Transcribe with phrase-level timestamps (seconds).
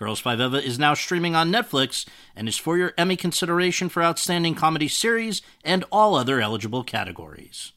[0.00, 4.02] Girls Five Eva is now streaming on Netflix and is for your Emmy consideration for
[4.02, 7.72] Outstanding Comedy Series and all other eligible categories.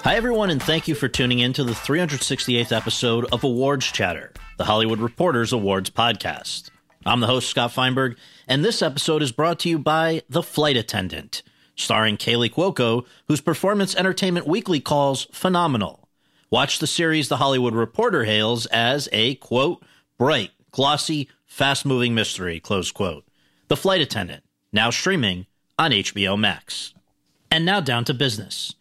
[0.00, 4.32] Hi, everyone, and thank you for tuning in to the 368th episode of Awards Chatter,
[4.56, 6.70] the Hollywood Reporters Awards podcast.
[7.04, 8.16] I'm the host, Scott Feinberg,
[8.48, 11.42] and this episode is brought to you by The Flight Attendant,
[11.76, 16.08] starring Kaley Cuoco, whose performance Entertainment Weekly calls phenomenal.
[16.50, 19.82] Watch the series The Hollywood Reporter hails as a, quote,
[20.18, 23.26] bright, glossy, fast moving mystery, close quote.
[23.68, 25.46] The Flight Attendant, now streaming
[25.78, 26.94] on HBO Max.
[27.50, 28.74] And now down to business.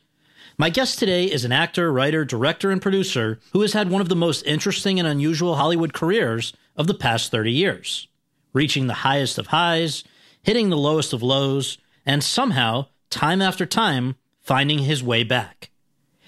[0.57, 4.09] My guest today is an actor, writer, director, and producer who has had one of
[4.09, 8.07] the most interesting and unusual Hollywood careers of the past 30 years,
[8.53, 10.03] reaching the highest of highs,
[10.43, 15.69] hitting the lowest of lows, and somehow, time after time, finding his way back.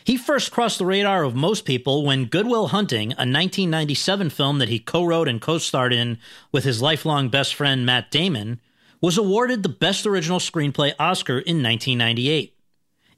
[0.05, 4.59] He first crossed the radar of most people when Good Will Hunting, a 1997 film
[4.59, 6.19] that he co wrote and co starred in
[6.51, 8.61] with his lifelong best friend Matt Damon,
[9.01, 12.55] was awarded the Best Original Screenplay Oscar in 1998.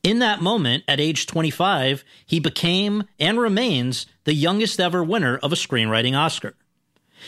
[0.04, 5.52] In that moment, at age 25, he became and remains the youngest ever winner of
[5.52, 6.56] a screenwriting Oscar.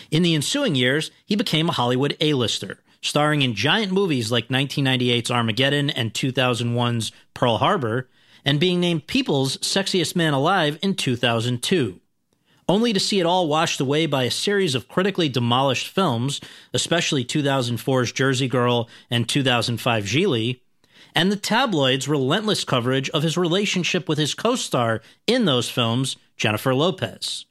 [0.09, 5.31] In the ensuing years, he became a Hollywood A-lister, starring in giant movies like 1998's
[5.31, 8.09] Armageddon and 2001's Pearl Harbor,
[8.45, 12.00] and being named People's Sexiest Man Alive in 2002.
[12.67, 16.39] Only to see it all washed away by a series of critically demolished films,
[16.73, 20.61] especially 2004's Jersey Girl and 2005 Gigli,
[21.16, 26.16] and the tabloids' relentless coverage of his relationship with his co star in those films,
[26.37, 27.45] Jennifer Lopez.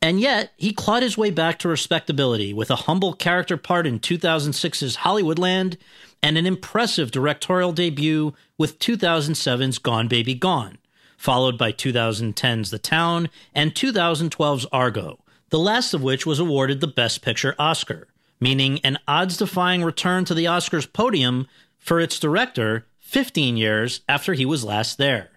[0.00, 3.98] And yet, he clawed his way back to respectability with a humble character part in
[3.98, 5.76] 2006's Hollywoodland
[6.22, 10.78] and an impressive directorial debut with 2007's Gone Baby Gone,
[11.16, 15.18] followed by 2010's The Town and 2012's Argo,
[15.50, 18.06] the last of which was awarded the Best Picture Oscar,
[18.40, 24.34] meaning an odds defying return to the Oscars podium for its director 15 years after
[24.34, 25.30] he was last there.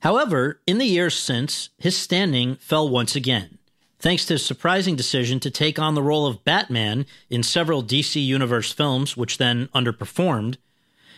[0.00, 3.58] However, in the years since, his standing fell once again,
[4.02, 8.22] thanks to his surprising decision to take on the role of Batman in several DC
[8.22, 10.56] Universe films, which then underperformed,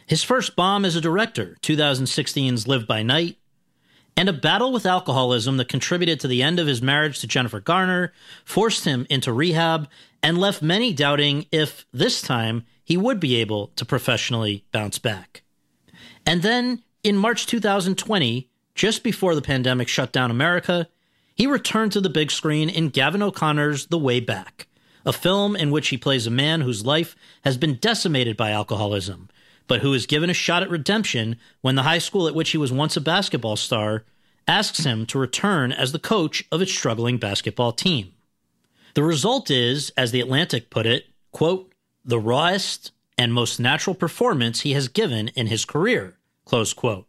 [0.06, 3.38] his first bomb as a director, 2016's Live by Night,
[4.18, 7.58] and a battle with alcoholism that contributed to the end of his marriage to Jennifer
[7.58, 8.12] Garner,
[8.44, 9.88] forced him into rehab,
[10.22, 15.42] and left many doubting if, this time, he would be able to professionally bounce back.
[16.26, 20.86] And then in March 2020, just before the pandemic shut down America,
[21.34, 24.66] he returned to the big screen in Gavin O'Connor's The Way Back,
[25.04, 29.28] a film in which he plays a man whose life has been decimated by alcoholism,
[29.66, 32.58] but who is given a shot at redemption when the high school at which he
[32.58, 34.04] was once a basketball star
[34.46, 38.12] asks him to return as the coach of its struggling basketball team.
[38.94, 41.72] The result is, as The Atlantic put it, quote,
[42.04, 47.06] the rawest, and most natural performance he has given in his career, close quote,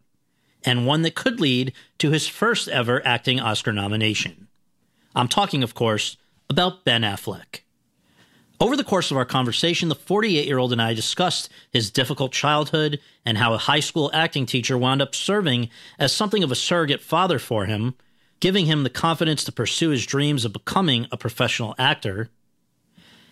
[0.65, 4.47] and one that could lead to his first ever acting Oscar nomination.
[5.15, 6.17] I'm talking, of course,
[6.49, 7.61] about Ben Affleck.
[8.59, 12.31] Over the course of our conversation, the 48 year old and I discussed his difficult
[12.31, 16.55] childhood and how a high school acting teacher wound up serving as something of a
[16.55, 17.95] surrogate father for him,
[18.39, 22.29] giving him the confidence to pursue his dreams of becoming a professional actor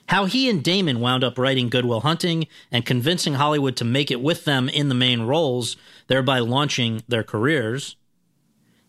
[0.08, 4.12] how he and Damon wound up writing Good Will Hunting and convincing Hollywood to make
[4.12, 5.78] it with them in the main roles,
[6.08, 7.96] thereby launching their careers,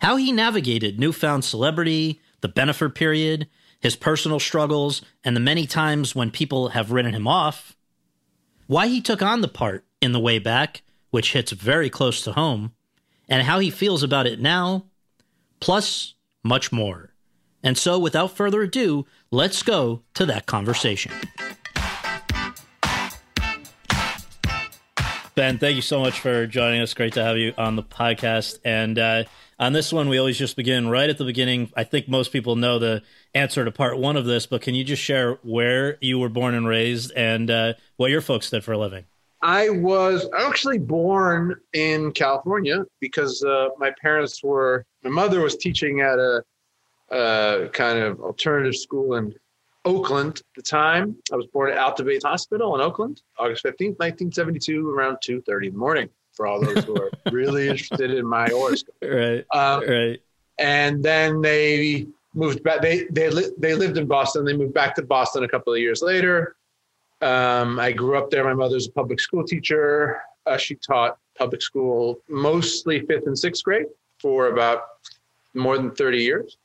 [0.01, 3.49] how he navigated newfound celebrity, the Bennifer period,
[3.81, 7.77] his personal struggles, and the many times when people have written him off,
[8.67, 12.33] why he took on the part in The Way Back, which hits very close to
[12.33, 12.73] home,
[13.29, 14.87] and how he feels about it now,
[15.61, 17.15] plus much more.
[17.63, 21.13] And so, without further ado, let's go to that conversation.
[25.35, 26.95] Ben, thank you so much for joining us.
[26.95, 28.61] Great to have you on the podcast.
[28.65, 29.25] And uh,
[29.59, 31.73] on this one, we always just begin right at the beginning.
[31.77, 33.03] I think most people know the
[33.35, 36.55] answer to part one of this, but can you just share where you were born
[36.55, 39.07] and raised and uh, what your folks did for a living?
[39.43, 46.01] I was actually born in California because uh, my parents were, my mother was teaching
[46.01, 46.45] at a
[47.11, 49.35] uh, kind of alternative school in
[49.85, 51.17] Oakland at the time.
[51.33, 55.79] I was born at Alta Hospital in Oakland, August 15th, 1972, around 2.30 in the
[55.79, 58.95] morning, for all those who are really interested in my horoscope.
[59.03, 60.21] Right, um, right.
[60.59, 62.81] And then they moved back.
[62.81, 64.45] They, they, li- they lived in Boston.
[64.45, 66.57] They moved back to Boston a couple of years later.
[67.21, 68.45] Um, I grew up there.
[68.45, 70.21] My mother's a public school teacher.
[70.47, 73.87] Uh, she taught public school mostly fifth and sixth grade
[74.21, 74.83] for about
[75.55, 76.57] more than 30 years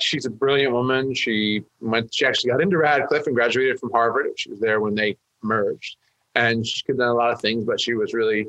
[0.00, 1.14] she's a brilliant woman.
[1.14, 2.14] She went.
[2.14, 4.26] She actually got into Radcliffe and graduated from Harvard.
[4.36, 5.96] She was there when they merged,
[6.34, 8.46] and she could have done a lot of things, but she was really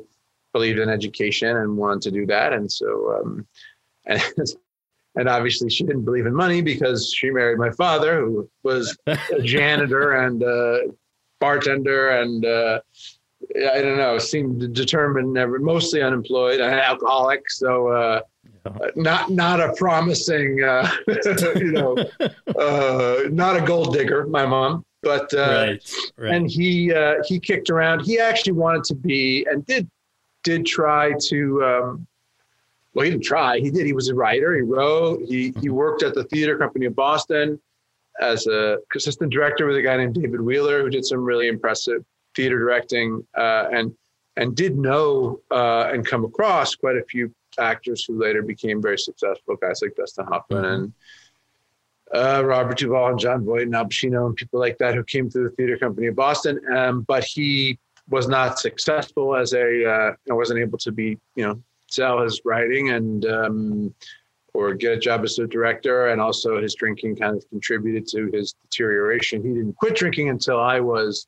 [0.52, 2.52] believed in education and wanted to do that.
[2.52, 3.46] And so, um,
[4.06, 4.22] and
[5.16, 9.40] and obviously she didn't believe in money because she married my father, who was a
[9.42, 10.88] janitor and a
[11.40, 12.44] bartender and.
[12.44, 12.80] Uh,
[13.54, 17.48] I don't know, seemed determined, never mostly unemployed, an alcoholic.
[17.48, 18.20] So uh, uh,
[18.94, 20.90] not not a promising, uh,
[21.56, 21.96] you know,
[22.58, 24.26] uh, not a gold digger.
[24.26, 26.34] My mom, but uh, right, right.
[26.34, 28.00] and he uh, he kicked around.
[28.00, 29.88] He actually wanted to be and did
[30.44, 31.64] did try to.
[31.64, 32.06] Um,
[32.94, 33.58] well, he didn't try.
[33.58, 33.84] He did.
[33.84, 34.54] He was a writer.
[34.54, 35.20] He wrote.
[35.26, 37.60] He he worked at the theater company of Boston
[38.20, 42.04] as a assistant director with a guy named David Wheeler, who did some really impressive
[42.34, 43.94] theater directing, uh, and
[44.38, 49.56] and did know and come across quite a few actors who later became very successful,
[49.56, 50.74] guys like Dustin Hoffman mm-hmm.
[50.74, 50.92] and
[52.14, 55.28] uh, Robert Duvall and Jon Voight and Al Pacino and people like that who came
[55.28, 56.60] through the theater company of Boston.
[56.72, 61.60] Um, but he was not successful as a, uh, wasn't able to be, you know,
[61.88, 63.94] sell his writing and, um,
[64.54, 66.08] or get a job as a director.
[66.08, 69.42] And also his drinking kind of contributed to his deterioration.
[69.42, 71.26] He didn't quit drinking until I was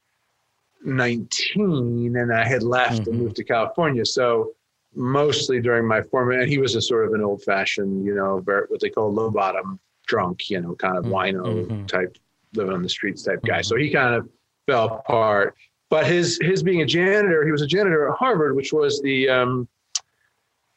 [0.84, 3.10] 19 and I had left mm-hmm.
[3.10, 4.06] and moved to California.
[4.06, 4.52] So
[4.94, 8.40] mostly during my former, and he was a sort of an old fashioned, you know,
[8.40, 11.14] very, what they call low bottom drunk, you know, kind of mm-hmm.
[11.14, 11.86] wino mm-hmm.
[11.86, 12.16] type,
[12.54, 13.60] living on the streets type guy.
[13.60, 14.28] So he kind of
[14.66, 15.54] fell apart.
[15.90, 19.28] But his his being a janitor, he was a janitor at Harvard, which was the
[19.28, 19.68] um,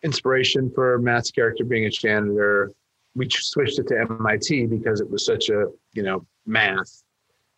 [0.04, 2.72] inspiration for Matt's character being a janitor.
[3.14, 7.04] We switched it to MIT because it was such a you know math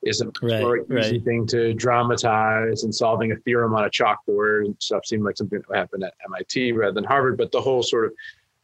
[0.06, 1.24] is a right, easy right.
[1.24, 5.60] thing to dramatize and solving a theorem on a chalkboard and stuff seemed like something
[5.60, 7.38] that would happen at MIT rather than Harvard.
[7.38, 8.14] But the whole sort of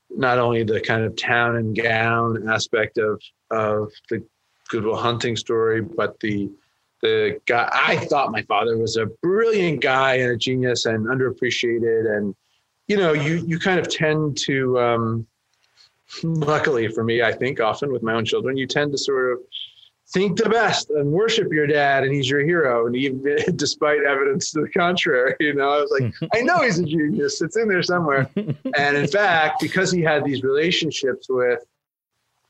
[0.10, 3.22] not only the kind of town and gown aspect of
[3.52, 4.24] of the
[4.70, 6.50] Good Will Hunting story, but the
[7.02, 12.18] the guy I thought my father was a brilliant guy and a genius and underappreciated
[12.18, 12.36] and
[12.88, 15.28] you know you you kind of tend to um,
[16.24, 19.40] luckily for me I think often with my own children you tend to sort of
[20.12, 23.22] think the best and worship your dad and he's your hero and even
[23.56, 25.70] despite evidence to the contrary you know?
[25.70, 27.42] I was like i know he's a genius.
[27.42, 28.30] It's in there somewhere.
[28.78, 31.60] And in fact because he had these relationships with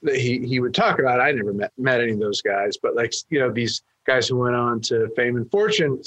[0.04, 2.96] that he, he would talk about i never met, met any of those guys but
[2.96, 6.02] like you know these guys who went on to fame and fortune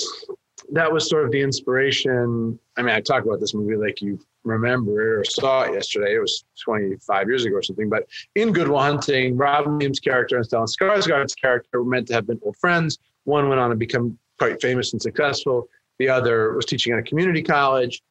[0.71, 2.59] that was sort of the inspiration.
[2.77, 6.15] I mean i talk about this movie like you remember or saw it yesterday.
[6.17, 7.89] It was 25 years ago or something.
[7.89, 12.15] But in Good Will Hunting, Rob Williams' character and Stellan Skarsgård's character were meant to
[12.15, 12.99] have been old friends.
[13.25, 15.69] One went on to become quite famous and successful.
[15.99, 18.03] The other was teaching at a community college.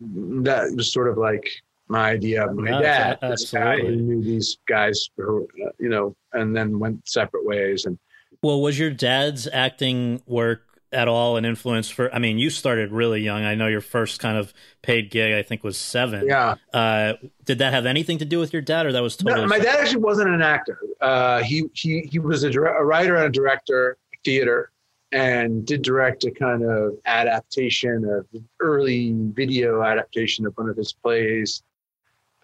[0.00, 1.48] That was sort of like
[1.88, 3.18] my idea of my no, dad.
[3.22, 7.86] This guy who knew these guys, who, uh, you know, and then went separate ways.
[7.86, 7.98] And
[8.42, 12.12] well, was your dad's acting work at all an influence for?
[12.14, 13.44] I mean, you started really young.
[13.44, 16.26] I know your first kind of paid gig, I think, was seven.
[16.26, 16.54] Yeah.
[16.72, 19.42] Uh, did that have anything to do with your dad, or that was totally?
[19.42, 20.78] No, my dad actually wasn't an actor.
[21.00, 24.70] Uh, he he he was a, a writer and a director, theater,
[25.12, 28.26] and did direct a kind of adaptation of
[28.60, 31.62] early video adaptation of one of his plays.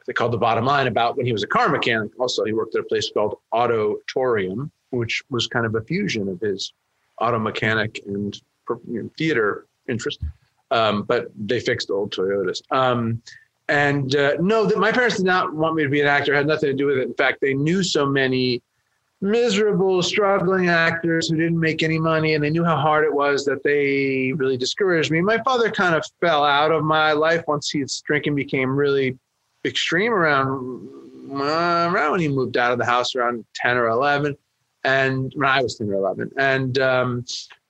[0.07, 2.13] They called The Bottom Line about when he was a car mechanic.
[2.19, 6.41] Also, he worked at a place called Autotorium, which was kind of a fusion of
[6.41, 6.73] his
[7.21, 8.41] auto mechanic and
[8.89, 10.23] you know, theater interest.
[10.71, 12.63] Um, but they fixed old Toyotas.
[12.71, 13.23] Um,
[13.69, 16.35] and uh, no, that my parents did not want me to be an actor.
[16.35, 17.07] Had nothing to do with it.
[17.07, 18.63] In fact, they knew so many
[19.21, 23.45] miserable, struggling actors who didn't make any money, and they knew how hard it was
[23.45, 25.21] that they really discouraged me.
[25.21, 29.19] My father kind of fell out of my life once his drinking became really
[29.65, 30.89] extreme around
[31.33, 34.37] uh, around when he moved out of the house around ten or eleven
[34.85, 36.31] and when I was 10 or 11.
[36.37, 37.25] And um,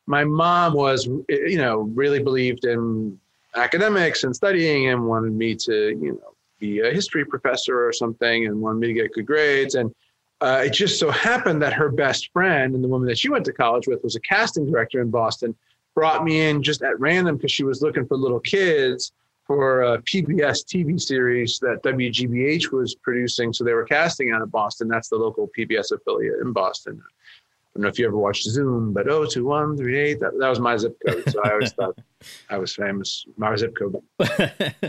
[0.06, 3.18] my mom was, you know, really believed in
[3.56, 8.46] academics and studying and wanted me to, you know, be a history professor or something
[8.46, 9.74] and wanted me to get good grades.
[9.74, 9.94] And
[10.40, 13.44] uh, it just so happened that her best friend and the woman that she went
[13.46, 15.54] to college with was a casting director in Boston,
[15.94, 19.12] brought me in just at random because she was looking for little kids
[19.50, 23.52] for a PBS TV series that WGBH was producing.
[23.52, 24.86] So they were casting out of Boston.
[24.86, 27.02] That's the local PBS affiliate in Boston.
[27.02, 30.96] I don't know if you ever watched Zoom, but 02138, that, that was my zip
[31.04, 31.28] code.
[31.28, 31.98] So I always thought
[32.48, 33.24] I was famous.
[33.36, 34.00] My zip code.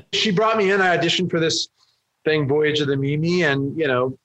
[0.13, 0.79] she brought me in.
[0.79, 1.69] I auditioned for this
[2.23, 4.15] thing, Voyage of the Mimi, and you know,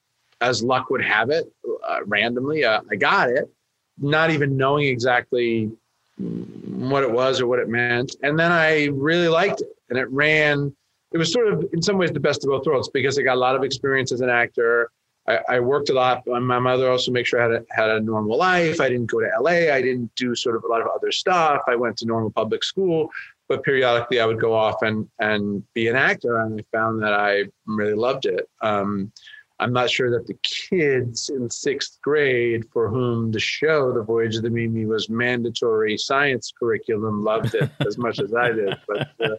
[0.43, 1.51] as luck would have it,
[1.89, 3.51] uh, randomly, uh, I got it,
[3.97, 5.71] not even knowing exactly
[6.19, 8.17] what it was or what it meant.
[8.23, 9.69] And then I really liked it.
[9.91, 10.75] And it ran,
[11.13, 13.37] it was sort of in some ways the best of both worlds because I got
[13.37, 14.91] a lot of experience as an actor.
[15.29, 16.27] I, I worked a lot.
[16.27, 18.81] My mother also made sure I had a, had a normal life.
[18.81, 19.73] I didn't go to LA.
[19.73, 21.63] I didn't do sort of a lot of other stuff.
[21.67, 23.11] I went to normal public school,
[23.49, 26.41] but periodically I would go off and, and be an actor.
[26.41, 28.49] And I found that I really loved it.
[28.63, 29.13] Um,
[29.59, 34.37] I'm not sure that the kids in sixth grade for whom the show, The Voyage
[34.37, 38.77] of the Mimi, was mandatory science curriculum loved it as much as I did.
[38.87, 39.37] But uh,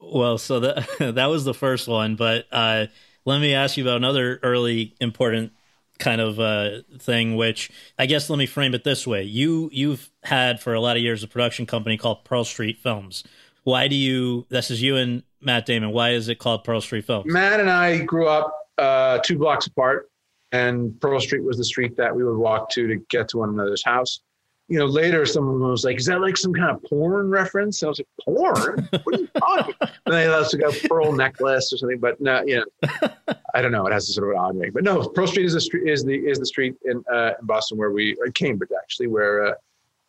[0.00, 2.86] well, so that that was the first one, but uh,
[3.24, 5.52] let me ask you about another early important
[5.98, 7.36] kind of uh, thing.
[7.36, 10.96] Which I guess let me frame it this way: you you've had for a lot
[10.96, 13.24] of years a production company called Pearl Street Films.
[13.64, 14.46] Why do you?
[14.48, 15.92] This is you and Matt Damon.
[15.92, 17.30] Why is it called Pearl Street Films?
[17.32, 20.10] Matt and I grew up uh, two blocks apart,
[20.52, 23.50] and Pearl Street was the street that we would walk to to get to one
[23.50, 24.20] another's house.
[24.68, 27.88] You know, later someone was like, "Is that like some kind of porn reference?" And
[27.88, 28.88] I was like, "Porn?
[29.02, 29.94] What are you talking?" About?
[30.06, 32.90] and they us go pearl necklace or something, but no, you know,
[33.54, 33.86] I don't know.
[33.86, 35.88] It has a sort of an odd ring, but no, Pearl Street is the street
[35.88, 39.46] is the is the street in uh, in Boston where we in Cambridge actually, where
[39.46, 39.54] uh,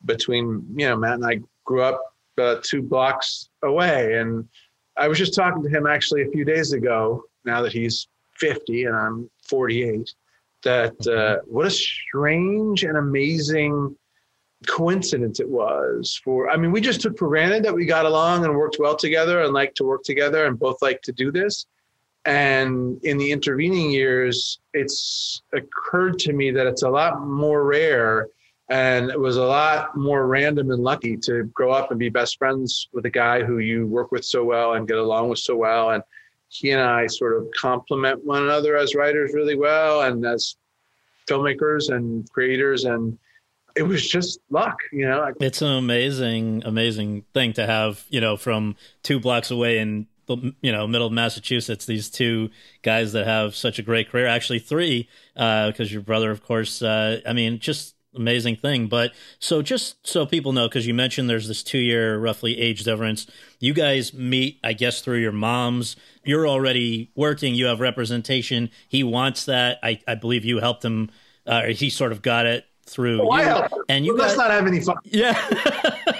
[0.05, 4.47] between you know Matt and I grew up uh, two blocks away, and
[4.97, 7.23] I was just talking to him actually a few days ago.
[7.45, 10.13] Now that he's 50 and I'm 48,
[10.63, 13.95] that uh, what a strange and amazing
[14.67, 18.43] coincidence it was for i mean we just took for granted that we got along
[18.43, 21.65] and worked well together and liked to work together and both like to do this.
[22.25, 28.27] And in the intervening years it's occurred to me that it's a lot more rare
[28.69, 32.37] and it was a lot more random and lucky to grow up and be best
[32.37, 35.55] friends with a guy who you work with so well and get along with so
[35.55, 35.91] well.
[35.91, 36.03] And
[36.49, 40.55] he and I sort of complement one another as writers really well and as
[41.27, 43.17] filmmakers and creators and
[43.79, 45.33] it was just luck, you know.
[45.39, 50.53] It's an amazing, amazing thing to have, you know, from two blocks away in the
[50.62, 51.86] you know middle of Massachusetts.
[51.86, 52.50] These two
[52.81, 56.81] guys that have such a great career, actually three, because uh, your brother, of course.
[56.81, 58.88] Uh, I mean, just amazing thing.
[58.88, 62.83] But so just so people know, because you mentioned there's this two year roughly age
[62.83, 63.27] difference.
[63.59, 65.95] You guys meet, I guess, through your moms.
[66.25, 67.55] You're already working.
[67.55, 68.71] You have representation.
[68.89, 69.79] He wants that.
[69.81, 71.12] I, I believe you helped him.
[71.48, 73.84] Uh, he sort of got it through oh, you.
[73.88, 74.98] And you got, let's not have any fun.
[75.05, 75.34] Yeah.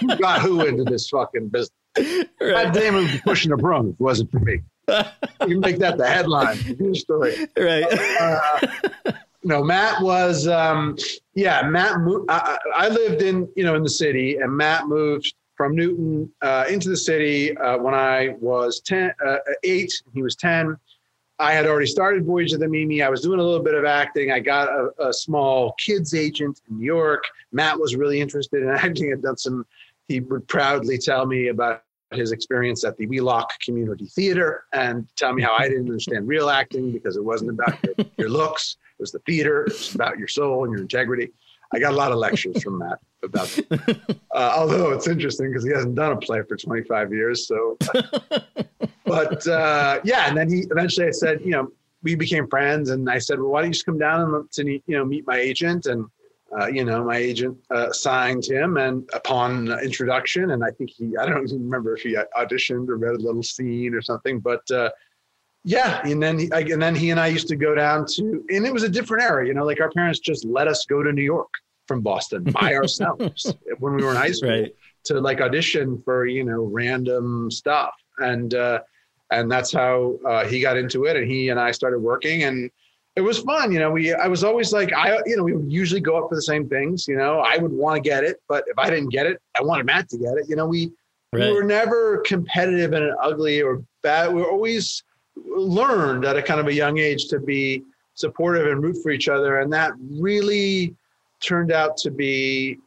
[0.00, 1.70] who got who into this fucking business?
[1.96, 2.26] Right.
[2.38, 3.90] God damn it, pushing a broom.
[3.90, 4.62] It wasn't for me.
[5.46, 7.34] You make that the headline your story.
[7.56, 7.84] Right.
[8.20, 9.12] Uh,
[9.44, 10.96] no, Matt was, um,
[11.34, 12.00] yeah, Matt.
[12.00, 16.30] Moved, I, I, lived in, you know, in the city, and Matt moved from Newton
[16.42, 19.92] uh, into the city uh, when I was 10, uh, eight.
[20.12, 20.76] He was ten.
[21.40, 23.02] I had already started Voyage of the Mimi.
[23.02, 24.30] I was doing a little bit of acting.
[24.30, 27.24] I got a, a small kids agent in New York.
[27.50, 29.10] Matt was really interested in acting.
[29.10, 29.66] Had done some.
[30.06, 31.82] He would proudly tell me about
[32.12, 36.50] his experience at the Wheelock Community Theater and tell me how I didn't understand real
[36.50, 39.64] acting because it wasn't about your, your looks it was the theater.
[39.64, 41.30] It's about your soul and your integrity.
[41.72, 43.58] I got a lot of lectures from Matt about.
[44.32, 47.48] Uh, although it's interesting because he hasn't done a play for 25 years.
[47.48, 47.76] So,
[49.04, 51.72] but uh, yeah, and then he eventually I said, you know,
[52.02, 54.64] we became friends, and I said, well, why don't you just come down and to
[54.64, 56.06] you know meet my agent and.
[56.60, 61.24] Uh, you know, my agent uh, signed him, and upon introduction, and I think he—I
[61.24, 64.90] don't even remember if he auditioned or read a little scene or something, but uh,
[65.62, 68.66] yeah, and then he, and then he and I used to go down to, and
[68.66, 69.46] it was a different era.
[69.46, 71.50] You know, like our parents just let us go to New York
[71.90, 74.72] from Boston by ourselves when we were in high school right.
[75.06, 78.78] to like audition for you know random stuff, and uh,
[79.32, 82.70] and that's how uh, he got into it, and he and I started working, and
[83.16, 83.72] it was fun.
[83.72, 86.28] You know, we I was always like I you know we would usually go up
[86.28, 87.08] for the same things.
[87.08, 89.62] You know, I would want to get it, but if I didn't get it, I
[89.64, 90.48] wanted Matt to get it.
[90.48, 90.92] You know, we
[91.32, 91.48] right.
[91.48, 94.32] we were never competitive and ugly or bad.
[94.32, 95.02] We were always
[95.34, 97.82] learned at a kind of a young age to be
[98.14, 99.58] supportive and root for each other.
[99.58, 100.94] And that really
[101.40, 102.78] turned out to be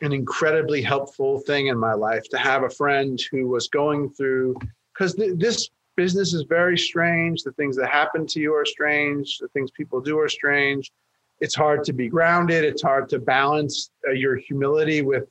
[0.00, 4.56] an incredibly helpful thing in my life to have a friend who was going through,
[4.92, 7.42] because th- this business is very strange.
[7.42, 9.38] The things that happen to you are strange.
[9.38, 10.90] The things people do are strange.
[11.40, 12.64] It's hard to be grounded.
[12.64, 15.24] It's hard to balance uh, your humility with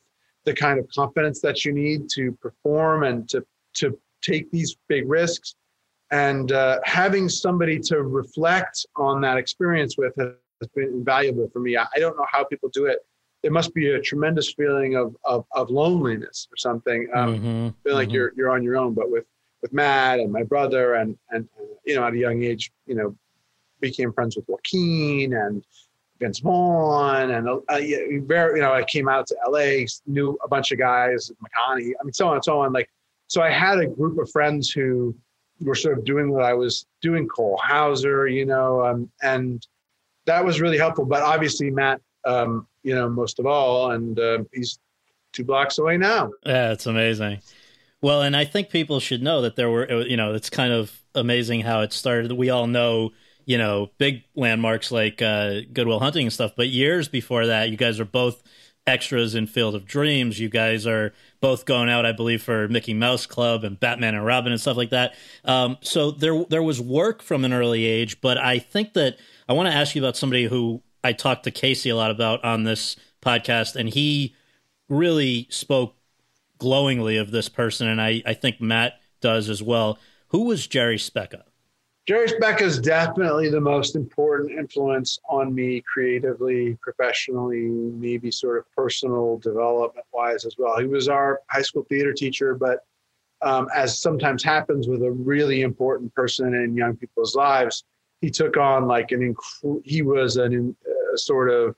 [0.44, 5.08] the kind of confidence that you need to perform and to to take these big
[5.08, 5.54] risks.
[6.10, 10.14] And uh, having somebody to reflect on that experience with
[10.64, 11.76] has been invaluable for me.
[11.76, 12.98] I, I don't know how people do it.
[13.42, 17.08] There must be a tremendous feeling of of, of loneliness or something.
[17.14, 17.68] Um, mm-hmm.
[17.84, 18.14] Feel like mm-hmm.
[18.14, 18.94] you're you're on your own.
[18.94, 19.24] But with
[19.62, 21.48] with Matt and my brother and and
[21.84, 23.14] you know at a young age, you know,
[23.80, 25.64] became friends with Joaquin and
[26.20, 27.60] Vince Vaughn and uh,
[28.26, 32.04] very, you know, I came out to LA, knew a bunch of guys, McConaughey, I
[32.04, 32.72] mean, so on and so on.
[32.72, 32.88] Like,
[33.26, 35.14] so I had a group of friends who
[35.60, 39.66] were sort of doing what I was doing, Cole Hauser, you know, um, and
[40.26, 41.04] that was really helpful.
[41.04, 44.78] But obviously, Matt, um, you know, most of all, and uh, he's
[45.32, 46.30] two blocks away now.
[46.44, 47.40] Yeah, it's amazing.
[48.00, 51.00] Well, and I think people should know that there were, you know, it's kind of
[51.14, 52.32] amazing how it started.
[52.32, 53.12] We all know
[53.46, 56.52] you know, big landmarks like uh, Good Will Hunting and stuff.
[56.56, 58.42] But years before that, you guys are both
[58.86, 60.38] extras in Field of Dreams.
[60.38, 64.24] You guys are both going out, I believe, for Mickey Mouse Club and Batman and
[64.24, 65.14] Robin and stuff like that.
[65.44, 68.20] Um, so there there was work from an early age.
[68.20, 69.16] But I think that
[69.48, 72.44] I want to ask you about somebody who I talked to Casey a lot about
[72.44, 74.34] on this podcast, and he
[74.88, 75.96] really spoke
[76.58, 79.98] glowingly of this person, and I, I think Matt does as well.
[80.28, 81.42] Who was Jerry Speca?
[82.06, 88.70] Jerry Speca is definitely the most important influence on me creatively, professionally, maybe sort of
[88.72, 90.78] personal development wise as well.
[90.78, 92.80] He was our high school theater teacher, but
[93.40, 97.84] um, as sometimes happens with a really important person in young people's lives,
[98.20, 101.74] he took on like an inc- he was an uh, sort of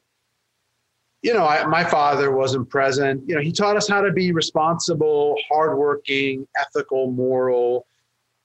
[1.22, 4.30] you know I, my father wasn't present you know he taught us how to be
[4.30, 7.86] responsible hardworking ethical moral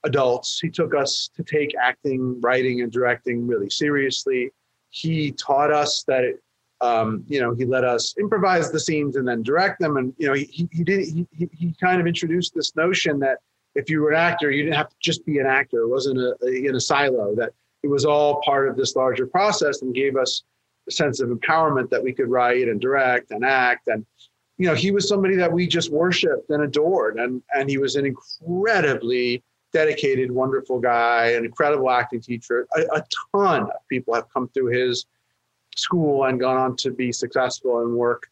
[0.04, 0.60] adults.
[0.60, 4.50] He took us to take acting, writing, and directing really seriously.
[4.90, 6.42] He taught us that, it,
[6.80, 9.96] um, you know, he let us improvise the scenes and then direct them.
[9.96, 13.38] And, you know, he, he did, he, he kind of introduced this notion that
[13.74, 15.82] if you were an actor, you didn't have to just be an actor.
[15.82, 19.82] It wasn't a, in a silo, that it was all part of this larger process
[19.82, 20.42] and gave us
[20.88, 23.86] a sense of empowerment that we could write and direct and act.
[23.86, 24.04] And,
[24.58, 27.18] you know, he was somebody that we just worshiped and adored.
[27.18, 32.66] And, and he was an incredibly dedicated, wonderful guy, an incredible acting teacher.
[32.76, 33.04] A, a,
[33.34, 35.06] ton of people have come through his
[35.74, 38.30] school and gone on to be successful and work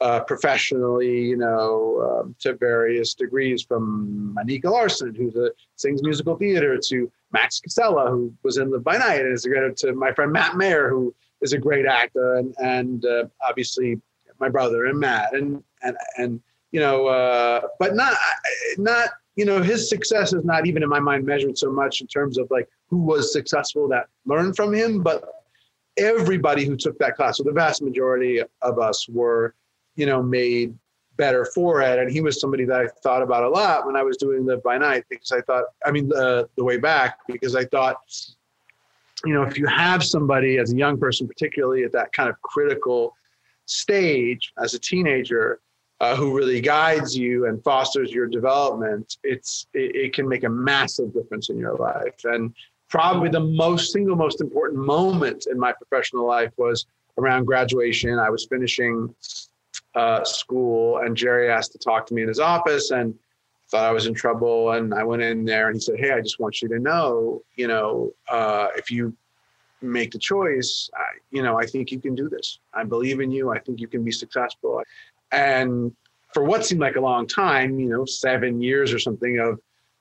[0.00, 6.78] uh, professionally, you know, um, to various degrees from Anika Larsen, who sings musical theater,
[6.78, 10.32] to Max Casella, who was in Live by Night, and is a to my friend
[10.32, 14.00] Matt Mayer, who is a great actor, and, and uh, obviously
[14.38, 16.40] my brother and Matt, and and and
[16.72, 18.14] you know, uh, but not
[18.78, 22.06] not you know, his success is not even in my mind measured so much in
[22.06, 25.24] terms of like who was successful that learned from him, but
[25.96, 29.54] everybody who took that class, so the vast majority of us were,
[29.96, 30.74] you know, made
[31.16, 31.98] better for it.
[31.98, 34.62] And he was somebody that I thought about a lot when I was doing Live
[34.62, 37.96] by Night because I thought, I mean, the, the way back, because I thought,
[39.24, 42.38] you know, if you have somebody as a young person, particularly at that kind of
[42.42, 43.16] critical
[43.64, 45.60] stage as a teenager,
[46.00, 50.48] uh, who really guides you and fosters your development, it's it, it, can make a
[50.48, 52.24] massive difference in your life.
[52.24, 52.54] And
[52.88, 56.86] probably the most single most important moment in my professional life was
[57.18, 58.18] around graduation.
[58.18, 59.14] I was finishing
[59.94, 63.14] uh, school, and Jerry asked to talk to me in his office, and
[63.70, 64.72] thought I was in trouble.
[64.72, 67.42] And I went in there, and he said, "Hey, I just want you to know,
[67.56, 69.14] you know, uh, if you."
[69.82, 73.30] make the choice I, you know i think you can do this i believe in
[73.30, 74.82] you i think you can be successful
[75.32, 75.92] and
[76.32, 79.60] for what seemed like a long time, you know, seven years or something of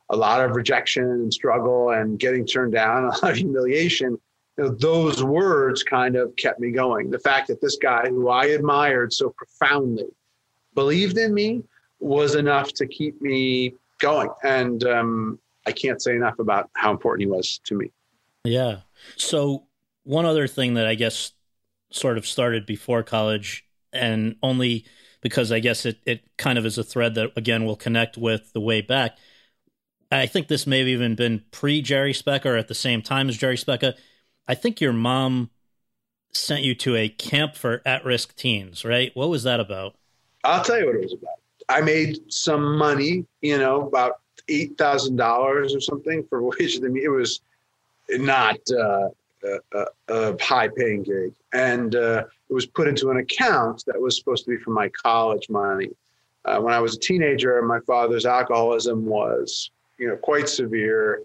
[0.10, 4.18] a lot of rejection and struggle and getting turned down, a lot of humiliation,
[4.58, 7.10] you know, those words kind of kept me going.
[7.10, 10.08] The fact that this guy who I admired so profoundly
[10.76, 11.63] believed in me
[12.00, 14.30] was enough to keep me going.
[14.44, 17.92] And um, I can't say enough about how important he was to me.
[18.44, 18.80] Yeah.
[19.18, 19.65] So,
[20.04, 21.34] one other thing that I guess
[21.92, 24.86] sort of started before college and only
[25.22, 28.54] because I guess it, it kind of is a thread that again will connect with
[28.54, 29.18] the way back.
[30.12, 33.38] I think this may have even been pre Jerry Speca at the same time as
[33.38, 33.96] Jerry Speca.
[34.48, 35.52] I think your mom
[36.32, 39.12] sent you to a camp for at risk teens, right?
[39.16, 39.96] What was that about?
[40.44, 41.36] I'll tell you what it was about.
[41.68, 47.10] I made some money, you know, about eight thousand dollars or something for which it
[47.12, 47.42] was
[48.10, 49.10] not uh,
[49.74, 51.34] a, a high paying gig.
[51.54, 54.90] And uh, it was put into an account that was supposed to be for my
[54.90, 55.90] college money.
[56.46, 61.22] Uh, when I was a teenager, my father's alcoholism was, you know, quite severe.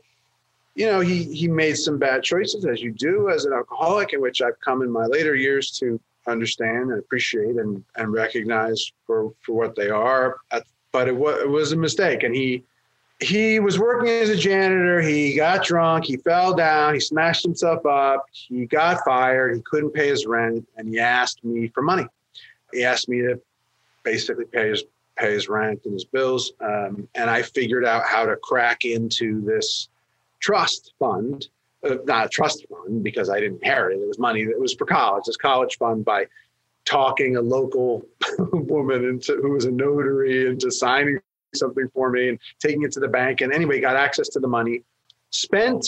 [0.75, 4.21] You know, he, he made some bad choices, as you do as an alcoholic, in
[4.21, 9.33] which I've come in my later years to understand and appreciate and, and recognize for,
[9.41, 10.39] for what they are.
[10.93, 12.23] But it was, it was a mistake.
[12.23, 12.65] And he,
[13.25, 15.01] he was working as a janitor.
[15.01, 16.05] He got drunk.
[16.05, 16.95] He fell down.
[16.95, 18.27] He smashed himself up.
[18.31, 19.55] He got fired.
[19.55, 22.07] He couldn't pay his rent, and he asked me for money.
[22.73, 23.41] He asked me to
[24.03, 24.85] basically pay his
[25.17, 26.53] pay his rent and his bills.
[26.61, 29.89] Um, and I figured out how to crack into this
[30.41, 31.47] trust fund,
[31.89, 34.03] uh, not a trust fund because I didn't inherit it.
[34.03, 35.25] It was money that was for college.
[35.27, 36.27] This college fund by
[36.85, 38.05] talking a local
[38.39, 41.21] woman into who was a notary into signing
[41.55, 43.41] something for me and taking it to the bank.
[43.41, 44.83] And anyway, got access to the money,
[45.31, 45.87] spent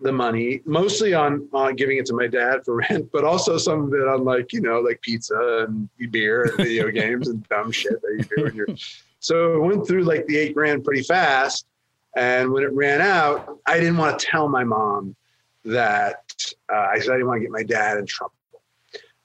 [0.00, 3.84] the money mostly on on giving it to my dad for rent, but also some
[3.84, 7.70] of it on like you know like pizza and beer and video games and dumb
[7.70, 8.68] shit that you do when you're.
[9.20, 11.66] So it went through like the eight grand pretty fast,
[12.14, 15.16] and when it ran out, I didn't want to tell my mom
[15.64, 16.22] that
[16.72, 18.34] uh, I said I didn't want to get my dad in trouble.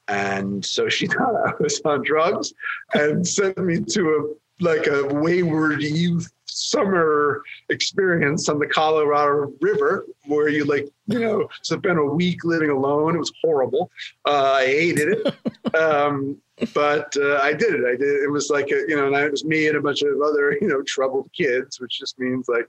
[0.07, 2.53] And so she thought I was on drugs
[2.93, 10.05] and sent me to a like a wayward youth summer experience on the Colorado River
[10.25, 13.15] where you like, you know, spent a week living alone.
[13.15, 13.91] It was horrible.
[14.25, 15.75] Uh, I hated it.
[15.75, 16.37] um,
[16.73, 17.85] but uh, I did it.
[17.85, 18.01] I did.
[18.01, 20.21] It it was like, a, you know, and it was me and a bunch of
[20.21, 22.67] other, you know, troubled kids, which just means like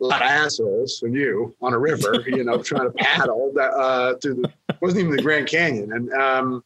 [0.00, 3.72] a lot of assholes and you on a river, you know, trying to paddle that
[3.72, 5.92] uh, to the, wasn't even the Grand Canyon.
[5.92, 6.64] And, um,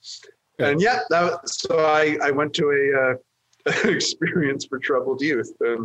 [0.59, 3.14] and yeah, that, so I, I went to a, uh,
[3.85, 5.76] experience for troubled youth uh,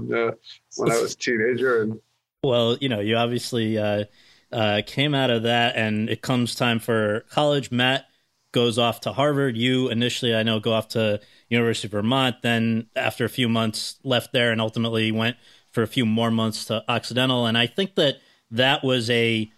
[0.75, 1.81] when I was a teenager.
[1.81, 1.99] And
[2.43, 4.05] well, you know, you obviously uh,
[4.51, 7.71] uh, came out of that, and it comes time for college.
[7.71, 8.05] Matt
[8.51, 9.57] goes off to Harvard.
[9.57, 11.19] You initially, I know, go off to
[11.49, 12.37] University of Vermont.
[12.41, 15.37] Then, after a few months, left there, and ultimately went
[15.71, 17.45] for a few more months to Occidental.
[17.45, 18.17] And I think that
[18.51, 19.51] that was a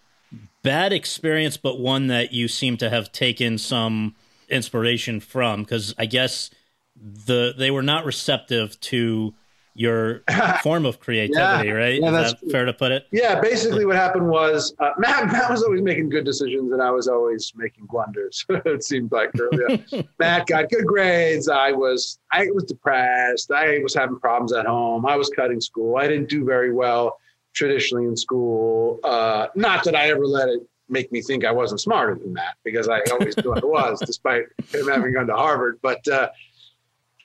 [0.64, 4.16] bad experience, but one that you seem to have taken some
[4.50, 6.50] inspiration from because I guess
[6.96, 9.34] the they were not receptive to
[9.78, 10.24] your
[10.64, 12.02] form of creativity, yeah, right?
[12.02, 13.08] Yeah, Is that's that fair to put it?
[13.12, 16.90] Yeah, basically what happened was uh, Matt, Matt was always making good decisions and I
[16.92, 18.46] was always making blunders.
[18.50, 19.84] it seemed like earlier.
[20.18, 21.50] Matt got good grades.
[21.50, 23.52] I was I was depressed.
[23.52, 25.06] I was having problems at home.
[25.06, 25.98] I was cutting school.
[25.98, 27.20] I didn't do very well
[27.54, 29.00] traditionally in school.
[29.04, 32.56] Uh, not that I ever let it make me think I wasn't smarter than that
[32.64, 35.80] because I always thought I was, despite him having gone to Harvard.
[35.82, 36.30] But uh,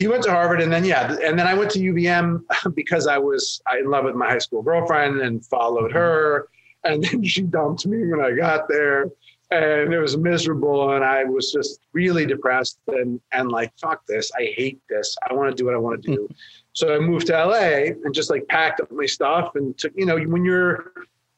[0.01, 2.43] he went to Harvard, and then yeah, and then I went to UVM
[2.75, 5.99] because I was in love with my high school girlfriend and followed mm-hmm.
[5.99, 6.49] her,
[6.85, 9.03] and then she dumped me when I got there,
[9.51, 14.33] and it was miserable, and I was just really depressed and and like fuck this,
[14.37, 16.35] I hate this, I want to do what I want to do, mm-hmm.
[16.73, 20.07] so I moved to LA and just like packed up my stuff and took you
[20.07, 20.93] know when you're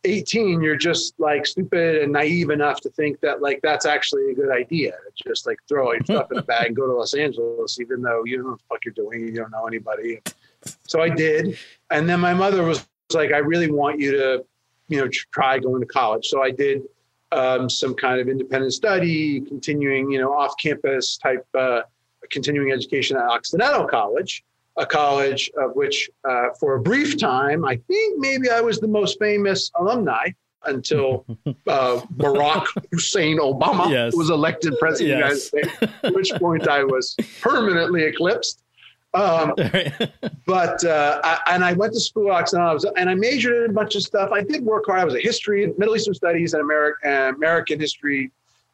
[0.05, 4.35] 18 you're just like stupid and naive enough to think that like that's actually a
[4.35, 4.93] good idea.
[5.27, 8.23] Just like throw your stuff in a bag and go to los angeles even though
[8.25, 10.21] you don't know what the fuck you're doing you don't know anybody.
[10.87, 11.57] So i did.
[11.91, 14.45] And then my mother was like i really want you to
[14.89, 16.27] you know try going to college.
[16.27, 16.83] So i did
[17.33, 21.83] um, some kind of independent study continuing you know off campus type uh,
[22.31, 24.45] continuing education at occidental college
[24.77, 28.89] a college of which, uh, for a brief time, I think maybe I was the
[28.89, 30.29] most famous alumni
[30.65, 31.25] until
[31.67, 34.15] uh, Barack Hussein Obama yes.
[34.15, 35.47] was elected president yes.
[35.47, 38.63] of the United States, at which point I was permanently eclipsed.
[39.15, 39.53] Um,
[40.47, 43.75] but uh, I, and I went to school at Occidental, and I majored in a
[43.75, 44.31] bunch of stuff.
[44.33, 45.01] I did work hard.
[45.01, 48.31] I was a history, Middle Eastern studies, and American American history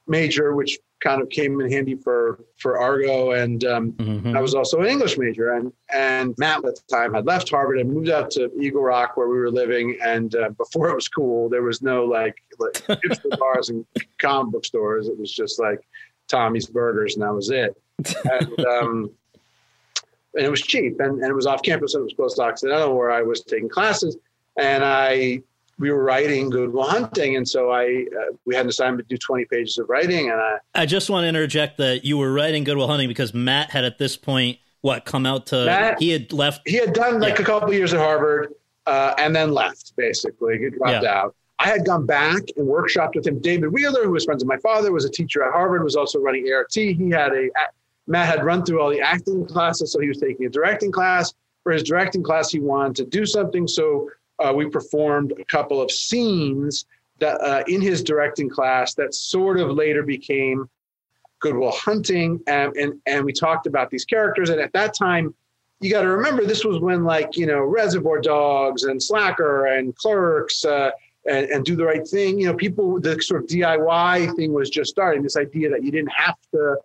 [0.08, 3.32] major, which kind of came in handy for for Argo.
[3.32, 4.36] And um, mm-hmm.
[4.36, 5.54] I was also an English major.
[5.54, 9.16] And and Matt at the time had left Harvard and moved out to Eagle Rock
[9.16, 9.96] where we were living.
[10.04, 12.84] And uh, before it was cool, there was no like, like
[13.38, 13.84] bars and
[14.20, 15.08] comic book stores.
[15.08, 15.80] It was just like
[16.28, 17.80] Tommy's Burgers, and that was it.
[18.24, 19.10] And um,
[20.34, 22.42] and it was cheap, and, and it was off campus, and it was close to
[22.42, 24.16] Occidental where I was taking classes.
[24.58, 25.42] And I
[25.78, 29.14] we were writing Good Will Hunting, and so I uh, we had an assignment to
[29.14, 30.58] do twenty pages of writing, and I.
[30.74, 33.84] I just want to interject that you were writing Good Will Hunting because Matt had
[33.84, 36.68] at this point what come out to Matt, he had left.
[36.68, 37.42] He had done like yeah.
[37.42, 38.54] a couple years at Harvard,
[38.86, 40.58] uh, and then left basically.
[40.58, 41.14] He dropped yeah.
[41.14, 41.34] out.
[41.60, 43.40] I had gone back and workshopped with him.
[43.40, 46.20] David Wheeler, who was friends with my father, was a teacher at Harvard, was also
[46.20, 46.72] running ART.
[46.72, 47.50] He had a
[48.06, 51.34] Matt had run through all the acting classes, so he was taking a directing class.
[51.62, 55.80] For his directing class, he wanted to do something, so uh, we performed a couple
[55.80, 56.86] of scenes
[57.18, 60.68] that uh, in his directing class that sort of later became
[61.40, 64.50] Good Will Hunting, and, and and we talked about these characters.
[64.50, 65.34] And at that time,
[65.80, 69.94] you got to remember this was when like you know Reservoir Dogs and Slacker and
[69.96, 70.64] Clerks.
[70.64, 70.90] Uh,
[71.28, 72.38] and, and do the right thing.
[72.40, 75.22] You know, people, the sort of DIY thing was just starting.
[75.22, 76.76] This idea that you didn't have to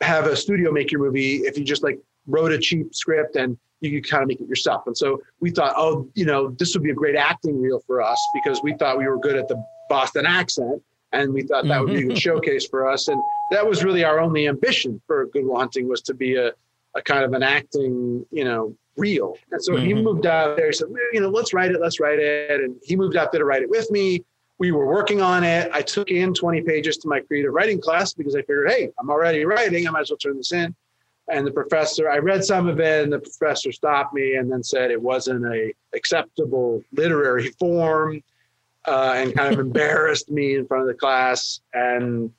[0.00, 3.58] have a studio make your movie if you just like wrote a cheap script and
[3.80, 4.86] you could kind of make it yourself.
[4.86, 8.00] And so we thought, oh, you know, this would be a great acting reel for
[8.00, 10.82] us because we thought we were good at the Boston accent.
[11.12, 13.08] And we thought that would be a good showcase for us.
[13.08, 16.52] And that was really our only ambition for Good Will Hunting was to be a,
[16.94, 19.36] a kind of an acting, you know, reel.
[19.52, 19.86] And so mm-hmm.
[19.86, 20.66] he moved out there.
[20.66, 22.60] He said, you know, let's write it, let's write it.
[22.60, 24.24] And he moved out there to write it with me.
[24.58, 25.70] We were working on it.
[25.72, 29.10] I took in 20 pages to my creative writing class because I figured, hey, I'm
[29.10, 29.86] already writing.
[29.86, 30.74] I might as well turn this in.
[31.28, 34.62] And the professor, I read some of it, and the professor stopped me and then
[34.62, 38.22] said it wasn't a acceptable literary form,
[38.86, 41.60] uh, and kind of embarrassed me in front of the class.
[41.74, 42.30] And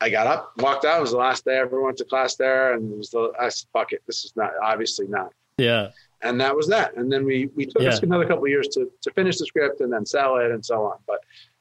[0.00, 0.98] I got up, walked out.
[0.98, 3.32] It was the last day I ever went to class there, and it was the
[3.40, 5.90] I said, "Fuck it, this is not obviously not." Yeah.
[6.22, 6.96] And that was that.
[6.96, 7.88] And then we we took yeah.
[7.88, 10.64] us another couple of years to to finish the script and then sell it and
[10.64, 10.98] so on.
[11.06, 11.20] But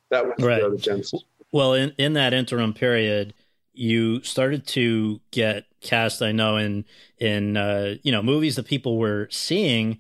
[0.10, 0.62] that was right.
[0.62, 1.24] the genesis.
[1.52, 3.34] Well, in in that interim period,
[3.74, 6.22] you started to get cast.
[6.22, 6.86] I know in
[7.19, 10.00] in uh, you know movies that people were seeing,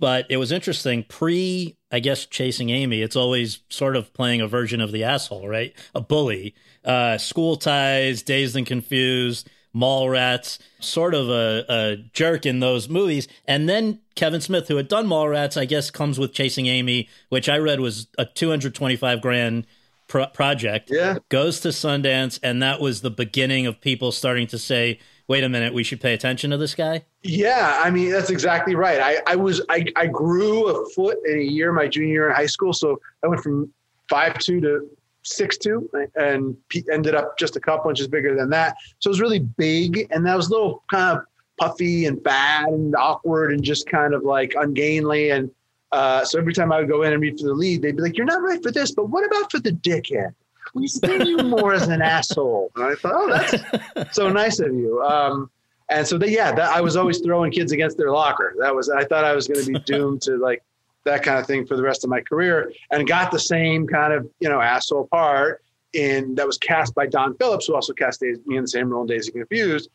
[0.00, 1.76] but it was interesting pre.
[1.92, 3.02] I guess chasing Amy.
[3.02, 5.74] It's always sort of playing a version of the asshole, right?
[5.94, 6.54] A bully.
[6.84, 9.48] Uh, school ties, dazed and confused.
[9.76, 13.28] Mallrats, sort of a, a, jerk in those movies.
[13.46, 17.48] And then Kevin Smith, who had done Mallrats, I guess comes with Chasing Amy, which
[17.48, 19.66] I read was a 225 grand
[20.08, 20.90] pro- project.
[20.90, 21.18] Yeah.
[21.28, 25.48] Goes to Sundance, and that was the beginning of people starting to say, wait a
[25.48, 27.04] minute, we should pay attention to this guy?
[27.22, 29.00] Yeah, I mean that's exactly right.
[29.00, 32.36] I, I was I, I grew a foot in a year my junior year in
[32.36, 33.72] high school, so I went from
[34.08, 34.88] five two to
[35.22, 36.56] six two and
[36.92, 38.76] ended up just a couple inches bigger than that.
[39.00, 41.24] So it was really big, and that was a little kind of
[41.58, 45.50] puffy and fat and awkward and just kind of like ungainly and
[45.92, 48.02] uh, so every time I would go in and read for the lead, they'd be
[48.02, 50.34] like, "You're not right for this, but what about for the dickhead?
[50.74, 54.74] We see you more as an asshole." And I thought, "Oh, that's so nice of
[54.74, 55.50] you." Um,
[55.88, 58.54] and so, they, yeah, that, I was always throwing kids against their locker.
[58.58, 60.62] That was I thought I was going to be doomed to like
[61.04, 64.12] that kind of thing for the rest of my career, and got the same kind
[64.12, 68.22] of you know asshole part in that was cast by Don Phillips, who also cast
[68.22, 69.90] me in the same role in and Confused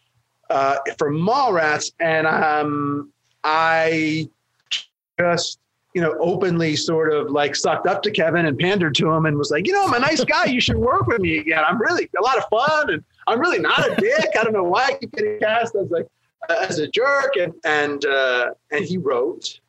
[0.51, 3.11] uh, for Mallrats, and um,
[3.43, 4.29] I
[5.19, 5.59] just
[5.93, 9.37] you know, openly sort of like sucked up to Kevin and pandered to him and
[9.37, 10.45] was like, you know, I'm a nice guy.
[10.45, 11.63] You should work with me again.
[11.67, 14.29] I'm really a lot of fun and I'm really not a dick.
[14.39, 16.07] I don't know why I keep getting cast as like
[16.49, 17.35] as a jerk.
[17.37, 19.59] And and uh, and he wrote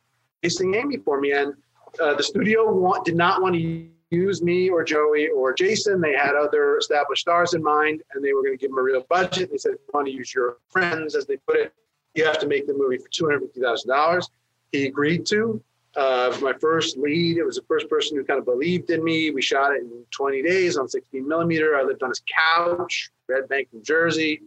[0.44, 1.32] Chasing Amy for me.
[1.32, 1.54] And
[2.00, 6.00] uh, the studio want, did not want to use me or Joey or Jason.
[6.00, 8.82] They had other established stars in mind, and they were going to give them a
[8.82, 9.50] real budget.
[9.50, 11.72] They said, if you want to use your friends, as they put it,
[12.14, 14.30] you have to make the movie for two hundred fifty thousand dollars.
[14.70, 15.62] He agreed to
[15.96, 17.36] uh, my first lead.
[17.36, 19.30] It was the first person who kind of believed in me.
[19.30, 21.76] We shot it in 20 days on 16 millimeter.
[21.76, 24.42] I lived on his couch, Red Bank, New Jersey.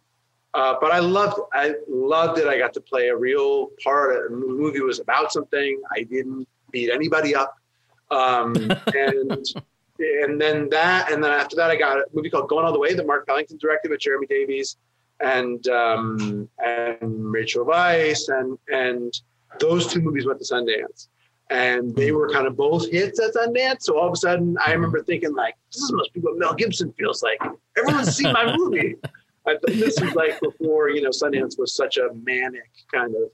[0.53, 1.43] Uh, but I loved it.
[1.53, 2.47] I loved it.
[2.47, 4.29] I got to play a real part.
[4.29, 5.81] The movie was about something.
[5.91, 7.55] I didn't beat anybody up.
[8.09, 8.55] Um,
[8.95, 9.45] and
[9.97, 12.79] and then that, and then after that, I got a movie called Going All the
[12.79, 14.77] Way that Mark Pellington directed with Jeremy Davies
[15.19, 19.13] and um, and Rachel Weisz, and and
[19.59, 21.07] those two movies went to Sundance
[21.49, 23.83] and they were kind of both hits at Sundance.
[23.83, 26.91] So all of a sudden, I remember thinking like, "This must be what Mel Gibson
[26.93, 27.39] feels like.
[27.77, 28.95] Everyone's seen my movie."
[29.47, 33.31] I think this was like before you know Sundance was such a manic kind of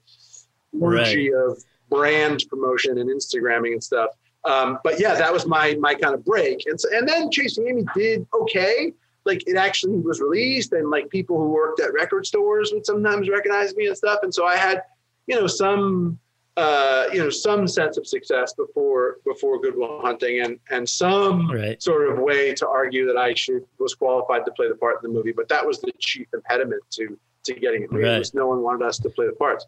[0.80, 1.52] orgy right.
[1.52, 4.12] of brand promotion and Instagramming and stuff.
[4.44, 6.64] Um, but yeah, that was my my kind of break.
[6.66, 8.94] And so, and then Chasing Amy did okay.
[9.24, 13.30] Like it actually was released, and like people who worked at record stores would sometimes
[13.30, 14.20] recognize me and stuff.
[14.24, 14.82] And so I had,
[15.28, 16.18] you know, some
[16.58, 21.50] uh, you know some sense of success before before Good Will Hunting and and some
[21.50, 21.82] right.
[21.82, 25.10] sort of way to argue that I should was qualified to play the part in
[25.10, 27.92] the movie, but that was the chief impediment to to getting it.
[27.92, 28.20] Right.
[28.20, 29.66] Was no one wanted us to play the parts.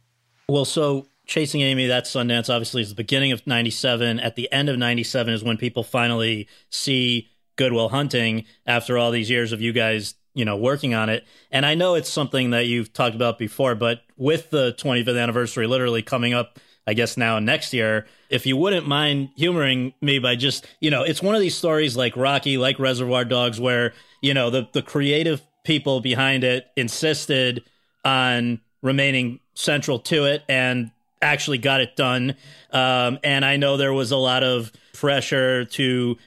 [0.49, 4.19] Well, so Chasing Amy, that Sundance obviously is the beginning of '97.
[4.19, 9.11] At the end of '97 is when people finally see Good Will Hunting after all
[9.11, 12.49] these years of you guys you know working on it and i know it's something
[12.49, 17.17] that you've talked about before but with the 25th anniversary literally coming up I guess
[17.17, 18.05] now next year.
[18.29, 21.95] If you wouldn't mind humoring me by just, you know, it's one of these stories
[21.95, 27.63] like Rocky, like Reservoir Dogs, where, you know, the, the creative people behind it insisted
[28.03, 30.91] on remaining central to it and
[31.21, 32.35] actually got it done.
[32.71, 35.83] Um, and I know there was a lot of pressure to,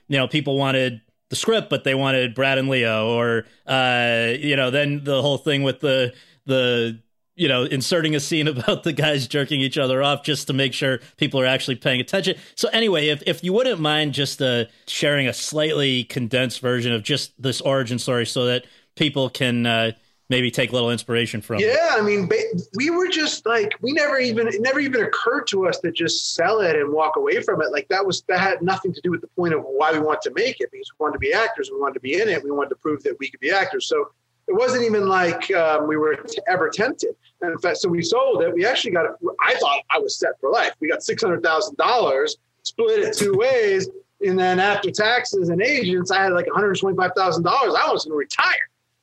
[0.09, 4.57] you know, people wanted the script, but they wanted Brad and Leo, or uh, you
[4.57, 6.15] know, then the whole thing with the
[6.47, 7.01] the
[7.37, 10.73] you know, inserting a scene about the guys jerking each other off just to make
[10.73, 12.37] sure people are actually paying attention.
[12.57, 17.03] So anyway, if if you wouldn't mind just uh, sharing a slightly condensed version of
[17.03, 19.93] just this origin story, so that people can uh,
[20.29, 21.59] maybe take a little inspiration from.
[21.59, 22.29] Yeah, I mean,
[22.75, 26.35] we were just like we never even it never even occurred to us to just
[26.35, 27.71] sell it and walk away from it.
[27.71, 30.23] Like that was that had nothing to do with the point of why we want
[30.23, 32.43] to make it because we wanted to be actors, we wanted to be in it,
[32.43, 33.87] we wanted to prove that we could be actors.
[33.87, 34.11] So
[34.49, 37.15] it wasn't even like um, we were t- ever tempted.
[37.41, 38.55] And in fact, so we sold it.
[38.55, 39.07] We actually got.
[39.45, 40.73] I thought I was set for life.
[40.81, 43.89] We got six hundred thousand dollars, split it two ways,
[44.21, 47.75] and then after taxes and agents, I had like one hundred twenty-five thousand dollars.
[47.75, 48.55] I was going to retire.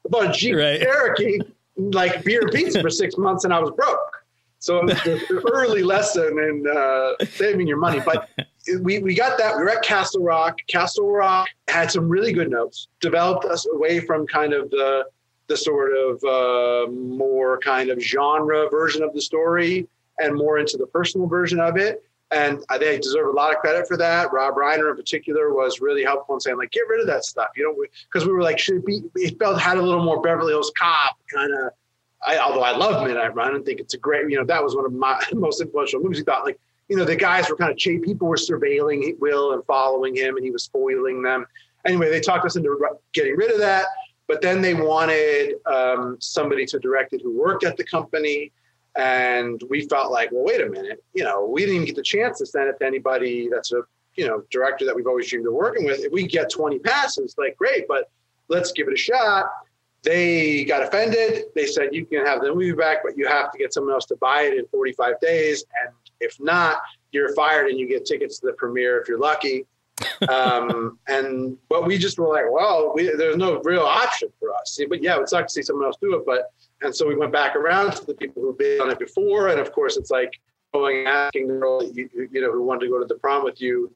[0.06, 0.82] I bought a Jeep right.
[0.82, 1.40] Cherokee,
[1.78, 4.24] like beer and pizza for six months, and I was broke.
[4.60, 8.00] So it was the early lesson in uh, saving your money.
[8.00, 8.30] But
[8.82, 9.58] we, we got that.
[9.58, 10.58] We were at Castle Rock.
[10.68, 15.04] Castle Rock had some really good notes, developed us away from kind of the
[15.48, 19.88] the sort of uh, more kind of genre version of the story
[20.20, 22.04] and more into the personal version of it.
[22.32, 24.34] And they deserve a lot of credit for that.
[24.34, 27.50] Rob Reiner in particular was really helpful in saying like, get rid of that stuff.
[27.56, 29.02] You know, because we were like, should it be?
[29.16, 31.72] It felt had a little more Beverly Hills Cop kind of.
[32.26, 34.76] I, although I love Midnight Run and think it's a great, you know, that was
[34.76, 36.20] one of my most influential movies.
[36.20, 38.04] We thought like, you know, the guys were kind of cheap.
[38.04, 41.46] People were surveilling Will and following him, and he was foiling them.
[41.86, 42.78] Anyway, they talked us into
[43.14, 43.86] getting rid of that.
[44.28, 48.52] But then they wanted um, somebody to direct it who worked at the company.
[48.96, 52.04] And we felt like, well, wait a minute, you know, we didn't even get the
[52.04, 53.82] chance to send it to anybody that's a,
[54.16, 56.02] you know, director that we've always dreamed of working with.
[56.02, 58.12] If we get 20 passes, like, great, but
[58.50, 59.46] let's give it a shot.
[60.04, 61.46] They got offended.
[61.56, 64.06] They said, you can have the movie back, but you have to get someone else
[64.08, 65.66] to buy it in 45 days.
[65.84, 66.78] And if not,
[67.12, 69.66] you're fired and you get tickets to the premiere if you're lucky
[70.30, 74.80] um, and but we just were like, well, we, there's no real option for us.
[74.90, 76.26] But yeah, it's like to see someone else do it.
[76.26, 76.52] But
[76.82, 79.60] and so we went back around to the people who've been on it before, and
[79.60, 80.40] of course, it's like
[80.74, 83.44] going asking the girl that you, you know who wanted to go to the prom
[83.44, 83.94] with you,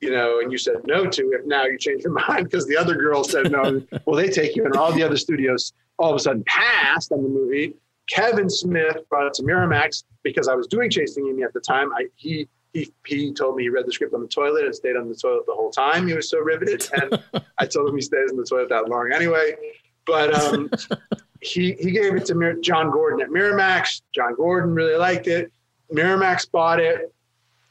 [0.00, 1.30] you know, and you said no to.
[1.32, 4.54] If now you change your mind because the other girl said no, well, they take
[4.56, 7.74] you, and all the other studios all of a sudden passed on the movie.
[8.08, 11.92] Kevin Smith brought it to Miramax because I was doing Chasing Amy at the time.
[11.92, 14.96] I, he he, he told me he read the script on the toilet and stayed
[14.96, 16.06] on the toilet the whole time.
[16.06, 16.88] He was so riveted.
[16.92, 17.22] And
[17.58, 19.56] I told him he stays in the toilet that long anyway.
[20.06, 20.70] But um,
[21.40, 24.02] he, he gave it to Mir- John Gordon at Miramax.
[24.14, 25.50] John Gordon really liked it.
[25.92, 27.12] Miramax bought it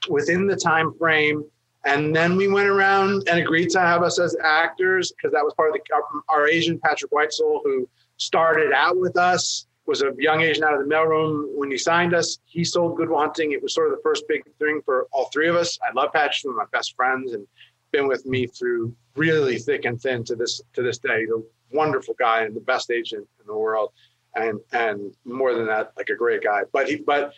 [0.10, 1.44] within the time frame.
[1.86, 5.54] And then we went around and agreed to have us as actors because that was
[5.54, 10.12] part of the, our, our Asian Patrick Whitesell, who started out with us was a
[10.18, 12.38] young Asian out of the mailroom when he signed us.
[12.46, 13.54] He sold Good Will Hunting.
[13.54, 15.80] It was sort of the first big thing for all three of us.
[15.88, 17.48] I love Patrick, one of my best friends, and
[17.92, 21.22] been with me through really thick and thin to this to this day.
[21.22, 23.92] He's a wonderful guy and the best agent in the world,
[24.36, 26.64] and and more than that, like a great guy.
[26.74, 27.34] But he but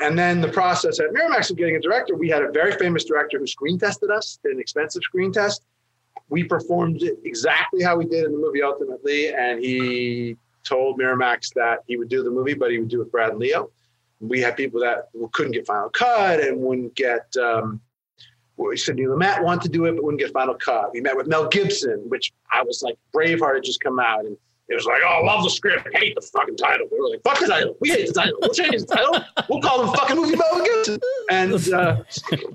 [0.00, 3.04] and then the process at Miramax of getting a director, we had a very famous
[3.04, 5.62] director who screen tested us, did an expensive screen test.
[6.28, 11.80] We performed exactly how we did in the movie ultimately, and he told Miramax that
[11.86, 13.70] he would do the movie, but he would do it with Brad and Leo.
[14.20, 17.34] We had people that couldn't get final cut and wouldn't get.
[17.36, 17.80] Um,
[18.74, 20.92] Sidney Lumet wanted to do it, but wouldn't get final cut.
[20.94, 24.36] We met with Mel Gibson, which I was like, Braveheart had just come out, and
[24.68, 26.88] it was like, oh, love the script, hate the fucking title.
[26.90, 27.76] We were like, fuck the title.
[27.80, 28.36] We hate the title.
[28.40, 29.20] We'll change the title.
[29.48, 30.98] We'll call them fucking movie Mel Gibson.
[31.30, 32.02] And uh,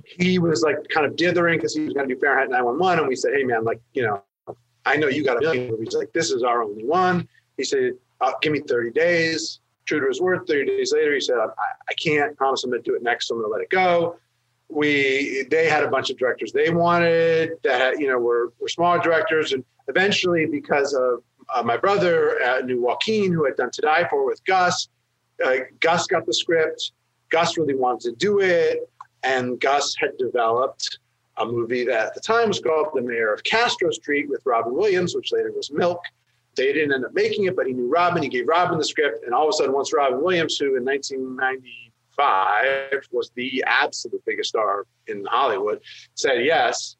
[0.03, 2.99] he was like kind of dithering because he was going to do Fahrenheit 911.
[2.99, 4.23] And we said, hey, man, like, you know,
[4.85, 5.93] I know you got a million movies.
[5.93, 7.29] Like, this is our only one.
[7.57, 9.59] He said, uh, give me 30 days.
[9.85, 11.47] True to his word, 30 days later, he said, I,
[11.89, 13.69] I can't promise I'm going to do it next, so I'm going to let it
[13.69, 14.17] go.
[14.69, 18.99] We, they had a bunch of directors they wanted that, you know, were, were smaller
[18.99, 19.51] directors.
[19.51, 24.07] And eventually, because of uh, my brother uh, knew Joaquin, who had done To Die
[24.09, 24.87] For with Gus,
[25.45, 26.91] uh, Gus got the script.
[27.29, 28.89] Gus really wanted to do it.
[29.23, 30.99] And Gus had developed
[31.37, 34.73] a movie that at the time was called The Mayor of Castro Street with Robin
[34.73, 36.01] Williams, which later was Milk.
[36.55, 38.21] They didn't end up making it, but he knew Robin.
[38.21, 40.83] He gave Robin the script, and all of a sudden, once Robin Williams, who in
[40.83, 45.79] 1995 was the absolute biggest star in Hollywood,
[46.15, 46.97] said yes,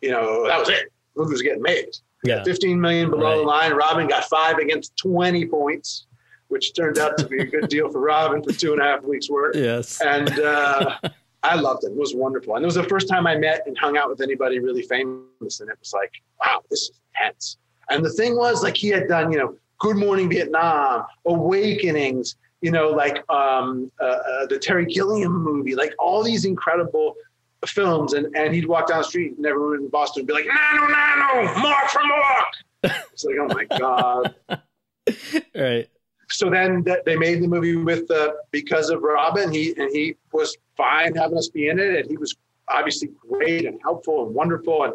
[0.00, 0.90] you know that was it.
[1.14, 1.90] The movie was getting made.
[2.24, 2.42] Yeah.
[2.42, 3.36] 15 million below right.
[3.36, 3.72] the line.
[3.74, 6.06] Robin got five against 20 points,
[6.48, 9.04] which turned out to be a good deal for Robin for two and a half
[9.04, 9.54] weeks' work.
[9.54, 10.00] Yes.
[10.00, 10.98] And uh,
[11.42, 11.88] I loved it.
[11.88, 12.56] It was wonderful.
[12.56, 15.60] And it was the first time I met and hung out with anybody really famous.
[15.60, 17.58] And it was like, wow, this is intense.
[17.90, 22.70] And the thing was, like, he had done, you know, Good Morning Vietnam, Awakenings, you
[22.70, 27.14] know, like um, uh, uh, the Terry Gilliam movie, like all these incredible
[27.66, 28.14] films.
[28.14, 30.88] And, and he'd walk down the street and everyone in Boston would be like, Nanu,
[30.88, 33.02] Nanu, Mork from Ork.
[33.12, 34.34] it's like, oh my God.
[35.54, 35.88] right.
[36.30, 40.56] So then they made the movie with, uh, because of Robin, he, and he was
[40.76, 41.96] fine having us be in it.
[41.96, 42.34] And he was
[42.68, 44.84] obviously great and helpful and wonderful.
[44.84, 44.94] And,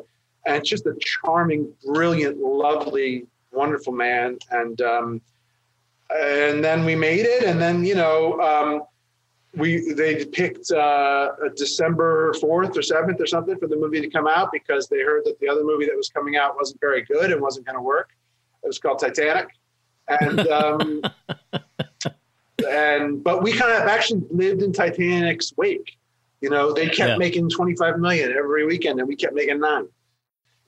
[0.50, 4.38] and just a charming, brilliant, lovely, wonderful man.
[4.52, 5.22] And um,
[6.10, 8.40] and then we made it, and then you know.
[8.40, 8.84] Um,
[9.56, 14.28] we they picked uh, December fourth or seventh or something for the movie to come
[14.28, 17.32] out because they heard that the other movie that was coming out wasn't very good
[17.32, 18.12] and wasn't going to work.
[18.64, 19.50] It was called Titanic,
[20.08, 21.02] and um,
[22.70, 25.98] and but we kind of actually lived in Titanic's wake.
[26.42, 27.18] You know, they kept yeah.
[27.18, 29.88] making 25 million every weekend and we kept making nine.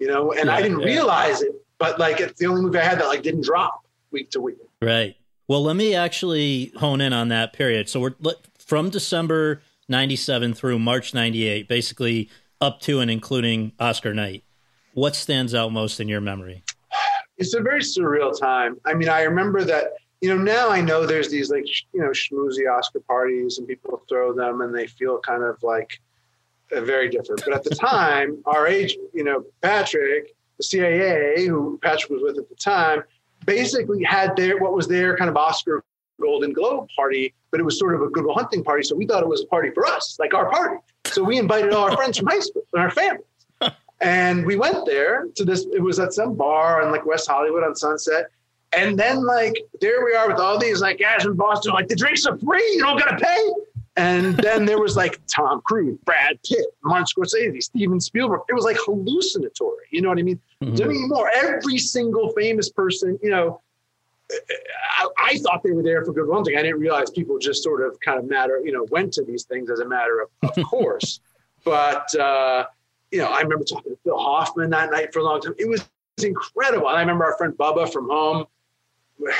[0.01, 0.87] You know, and yeah, I didn't yeah.
[0.87, 4.31] realize it, but like it's the only movie I had that like didn't drop week
[4.31, 4.57] to week.
[4.81, 5.15] Right.
[5.47, 7.87] Well, let me actually hone in on that period.
[7.87, 8.15] So we're
[8.57, 14.43] from December 97 through March 98, basically up to and including Oscar night.
[14.95, 16.63] What stands out most in your memory?
[17.37, 18.77] It's a very surreal time.
[18.85, 22.09] I mean, I remember that you know, now I know there's these like, you know,
[22.09, 25.99] schmoozy Oscar parties and people throw them and they feel kind of like
[26.75, 27.41] Uh, very different.
[27.45, 32.37] But at the time, our age, you know, Patrick, the CAA, who Patrick was with
[32.37, 33.03] at the time,
[33.45, 35.83] basically had their, what was their kind of Oscar
[36.21, 38.83] Golden Globe party, but it was sort of a Good Hunting party.
[38.83, 40.77] So we thought it was a party for us, like our party.
[41.05, 43.25] So we invited all our friends from high school and our families.
[43.99, 47.63] And we went there to this, it was at some bar in like West Hollywood
[47.63, 48.31] on Sunset
[48.73, 51.95] and then like there we are with all these like guys in Boston, like the
[51.95, 53.51] drinks are free, you don't gotta pay.
[53.97, 58.41] And then there was like Tom Cruise, Brad Pitt, Martin Scorsese, Steven Spielberg.
[58.47, 59.85] It was like hallucinatory.
[59.91, 60.39] You know what I mean?
[60.63, 60.81] Mm-hmm.
[60.81, 63.61] Anymore, every single famous person, you know,
[64.97, 66.57] I, I, thought they were there for good one thing.
[66.57, 69.43] I didn't realize people just sort of kind of matter, you know, went to these
[69.43, 71.19] things as a matter of, of course.
[71.65, 72.65] But uh,
[73.11, 75.53] you know, I remember talking to Phil Hoffman that night for a long time.
[75.57, 75.85] It was
[76.23, 76.87] incredible.
[76.87, 78.45] And I remember our friend Bubba from home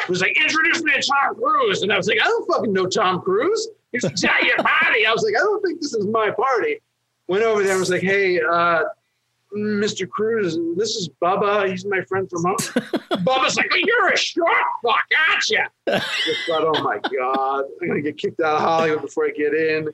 [0.10, 1.82] was like, introduce me to Tom Cruise.
[1.82, 3.70] And I was like, I don't fucking know Tom Cruise.
[3.92, 5.06] He's like, yeah, your party.
[5.06, 6.82] I was like, I don't think this is my party.
[7.28, 8.84] Went over there and was like, hey, uh,
[9.56, 10.08] Mr.
[10.10, 11.70] Cruise, this is Bubba.
[11.70, 12.56] He's my friend from home.
[13.26, 14.50] Bubba's like, well, you're a short
[14.82, 15.64] fuck, aren't you?
[15.88, 19.26] I just thought, oh my God, I'm going to get kicked out of Hollywood before
[19.26, 19.90] I get in.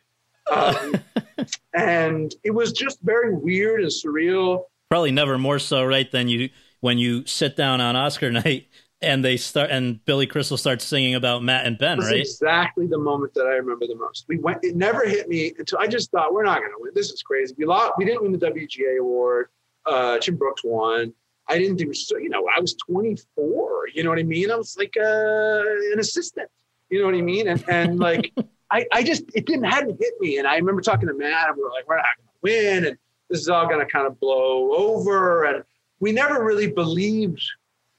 [0.52, 0.96] Um,
[1.74, 4.66] and it was just very weird and surreal.
[4.90, 8.68] Probably never more so, right, than you when you sit down on Oscar night
[9.02, 12.20] and they start and Billy Crystal starts singing about Matt and Ben, right?
[12.20, 14.26] Exactly the moment that I remember the most.
[14.28, 14.64] We went.
[14.64, 16.92] It never hit me until I just thought we're not going to win.
[16.96, 17.54] This is crazy.
[17.58, 17.94] We lost.
[17.98, 19.50] We didn't win the WGA award.
[19.86, 21.14] Uh, Jim Brooks won.
[21.48, 22.18] I didn't do so.
[22.18, 23.90] You know, I was 24.
[23.94, 24.52] You know what I mean?
[24.52, 25.62] I was like uh,
[25.94, 26.50] an assistant.
[26.90, 27.48] You know what I mean?
[27.48, 28.34] And and like
[28.72, 30.40] I I just it didn't hadn't hit me.
[30.40, 32.86] And I remember talking to Matt, and we were like, we're not going to win,
[32.86, 32.98] and
[33.30, 35.44] this is all going to kind of blow over.
[35.46, 35.64] And
[36.00, 37.44] we never really believed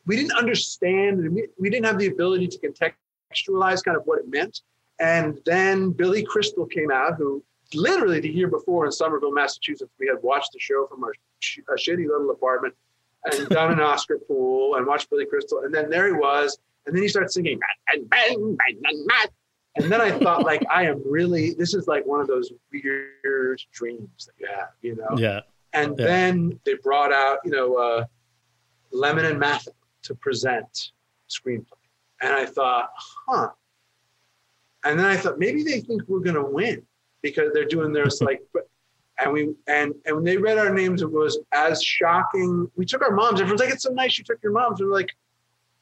[0.09, 4.63] we didn't understand, we didn't have the ability to contextualize kind of what it meant.
[4.99, 7.45] And then Billy Crystal came out, who
[7.75, 11.61] literally the year before in Somerville, Massachusetts, we had watched the show from our sh-
[11.79, 12.75] shitty little apartment
[13.31, 15.61] and done an Oscar pool and watched Billy Crystal.
[15.61, 16.59] And then there he was.
[16.87, 17.61] And then he starts singing,
[19.79, 23.61] and then I thought, like, I am really, this is like one of those weird
[23.73, 25.17] dreams that you have, you know?
[25.19, 25.41] Yeah.
[25.75, 26.07] And yeah.
[26.07, 28.07] then they brought out, you know, uh,
[28.93, 29.69] Lemmon and Matthau
[30.09, 30.91] to present
[31.31, 31.65] screenplay.
[32.21, 32.91] And I thought,
[33.27, 33.51] huh.
[34.85, 36.83] And then I thought maybe they think we're going to win
[37.23, 38.41] because they're doing this like,
[39.21, 42.71] and we and and when they read our names, it was as shocking.
[42.77, 43.41] We took our moms.
[43.41, 45.11] Everyone's like, "It's so nice you took your moms." And we're like,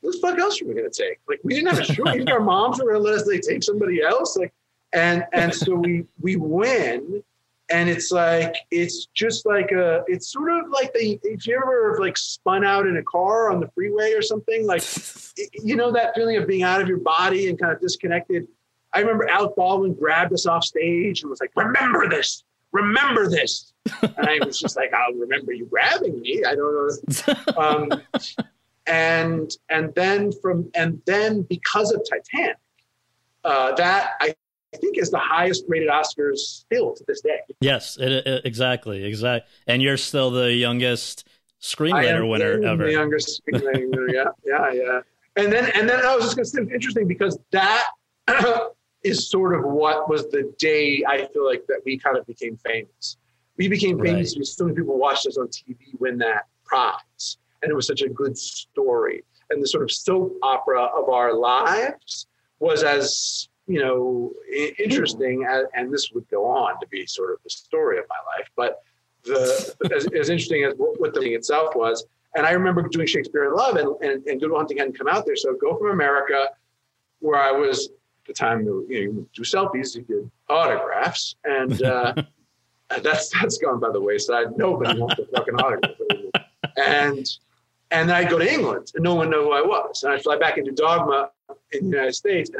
[0.00, 2.24] "What the fuck else are we gonna take?" Like, we didn't have a choice.
[2.28, 4.38] our moms were gonna let us like take somebody else.
[4.38, 4.54] Like,
[4.94, 7.22] and and so we we win,
[7.68, 11.96] and it's like it's just like a it's sort of like the if you ever
[12.00, 14.82] like spun out in a car on the freeway or something like
[15.52, 18.46] you know that feeling of being out of your body and kind of disconnected?
[18.92, 22.44] I remember Alec Baldwin grabbed us off stage and was like remember this!
[22.72, 23.72] Remember this!
[24.02, 26.44] And i was just like i'll remember you grabbing me.
[26.44, 27.34] I don't know.
[27.56, 28.02] Um,
[28.86, 32.56] and and then from and then because of titanic
[33.44, 34.34] uh, that i
[34.76, 37.40] I think is the highest rated Oscars still to this day.
[37.60, 39.48] Yes, it, it, exactly, exactly.
[39.66, 41.26] And you're still the youngest
[41.62, 42.84] screenwriter winner ever.
[42.84, 44.08] The youngest screenwriter winner.
[44.08, 44.82] Yeah, yeah, yeah.
[44.82, 45.00] Uh,
[45.36, 47.84] and then and then I was just going to say interesting because that
[49.02, 52.58] is sort of what was the day I feel like that we kind of became
[52.58, 53.16] famous.
[53.56, 54.34] We became famous right.
[54.34, 58.02] because so many people watched us on TV win that prize, and it was such
[58.02, 59.24] a good story.
[59.48, 62.26] And the sort of soap opera of our lives
[62.58, 64.32] was as you know,
[64.78, 68.48] interesting, and this would go on to be sort of the story of my life.
[68.56, 68.82] But
[69.24, 72.06] the as, as interesting as what the thing itself was,
[72.36, 75.08] and I remember doing Shakespeare in Love, and, and, and Good Will Hunting hadn't come
[75.08, 75.36] out there.
[75.36, 76.50] So Go from America,
[77.20, 81.82] where I was at the time you know you do selfies, you did autographs, and
[81.82, 82.14] uh,
[83.02, 84.56] that's that's gone by the wayside.
[84.56, 86.30] Nobody wants a fucking autograph anymore.
[86.78, 87.26] And
[87.90, 90.02] and then I'd go to England, and no one knew who I was.
[90.02, 91.30] And I'd fly back into Dogma
[91.72, 92.50] in the United States.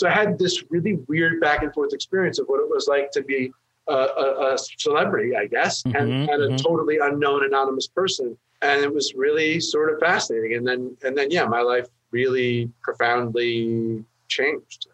[0.00, 3.10] So I had this really weird back and forth experience of what it was like
[3.10, 3.52] to be
[3.86, 6.54] a, a, a celebrity, I guess, mm-hmm, and, and mm-hmm.
[6.54, 8.34] a totally unknown anonymous person.
[8.62, 10.54] And it was really sort of fascinating.
[10.54, 14.86] And then, and then, yeah, my life really profoundly changed.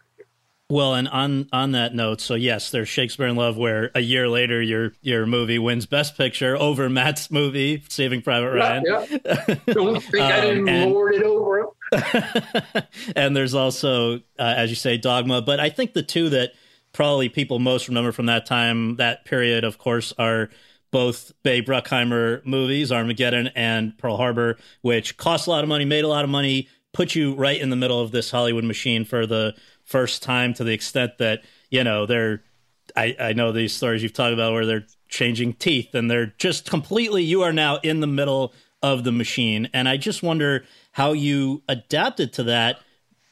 [0.68, 4.28] Well, and on on that note, so yes, there's Shakespeare in Love, where a year
[4.28, 8.82] later your your movie wins Best Picture over Matt's movie Saving Private Ryan.
[8.84, 9.54] Yeah, yeah.
[9.66, 11.66] Don't think um, I didn't and, lord it over him.
[13.16, 15.43] and there's also, uh, as you say, Dogma.
[15.43, 16.53] But I think the two that
[16.93, 20.51] probably people most remember from that time, that period, of course, are
[20.91, 26.05] both Bay Bruckheimer movies, Armageddon and Pearl Harbor, which cost a lot of money, made
[26.05, 29.26] a lot of money, put you right in the middle of this Hollywood machine for
[29.26, 32.43] the first time to the extent that you know they're
[32.97, 36.68] I, I know these stories you've talked about where they're changing teeth and they're just
[36.68, 40.64] completely you are now in the middle of the machine and i just wonder
[40.97, 42.80] how you adapted to that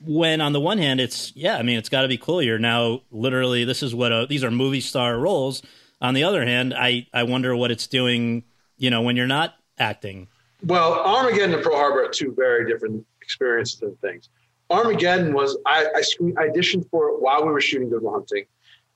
[0.07, 2.59] when on the one hand it's yeah i mean it's got to be cool you're
[2.59, 5.63] now literally this is what a, these are movie star roles
[6.03, 8.43] on the other hand i i wonder what it's doing
[8.77, 10.29] you know when you're not acting
[10.65, 14.29] well armageddon and pearl harbor are two very different experiences and things
[14.71, 15.99] Armageddon was I, I,
[16.39, 18.45] I auditioned for it while we were shooting Good Will Hunting.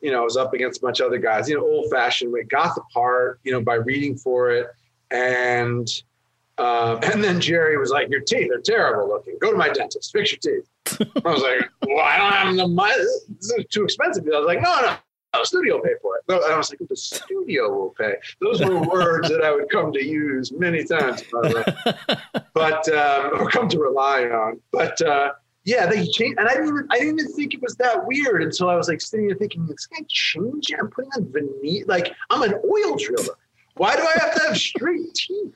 [0.01, 1.49] You know, I was up against a bunch of other guys.
[1.49, 2.33] You know, old fashioned.
[2.33, 3.41] We got the part.
[3.45, 4.69] You know, by reading for it,
[5.11, 5.87] and
[6.59, 9.37] um, and then Jerry was like, "Your teeth are terrible looking.
[9.41, 10.13] Go to my dentist.
[10.13, 12.95] Fix your teeth." I was like, "Well, I don't have the money.
[12.95, 14.97] This is too expensive." I was like, "No, no."
[15.35, 16.23] The studio will pay for it.
[16.29, 18.15] And I was like, the studio will pay.
[18.41, 21.23] Those were words that I would come to use many times,
[22.55, 24.61] but um, or come to rely on.
[24.73, 25.33] But uh,
[25.65, 28.43] yeah, they changed, and I didn't even I didn't even think it was that weird
[28.43, 30.75] until I was like sitting there thinking, this guy changed.
[30.79, 33.35] I'm putting on veneer, like I'm an oil driller.
[33.77, 35.55] Why do I have to have straight teeth?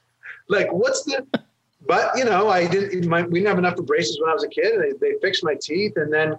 [0.49, 1.26] Like, what's the?
[1.86, 3.07] But you know, I didn't.
[3.07, 4.80] My, we didn't have enough for braces when I was a kid.
[4.80, 6.36] They, they fixed my teeth, and then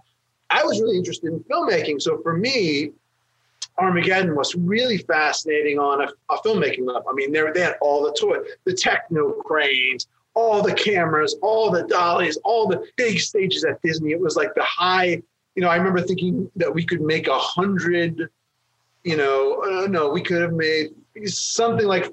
[0.50, 2.02] I was really interested in filmmaking.
[2.02, 2.92] So for me,
[3.78, 7.04] Armageddon was really fascinating on a, a filmmaking level.
[7.10, 11.72] I mean, they, they had all the toy, the techno cranes, all the cameras, all
[11.72, 14.12] the dollies, all the big stages at Disney.
[14.12, 15.22] It was like the high,
[15.56, 18.30] you know, I remember thinking that we could make a hundred,
[19.04, 20.92] you know, uh, no, we could have made
[21.26, 22.12] something like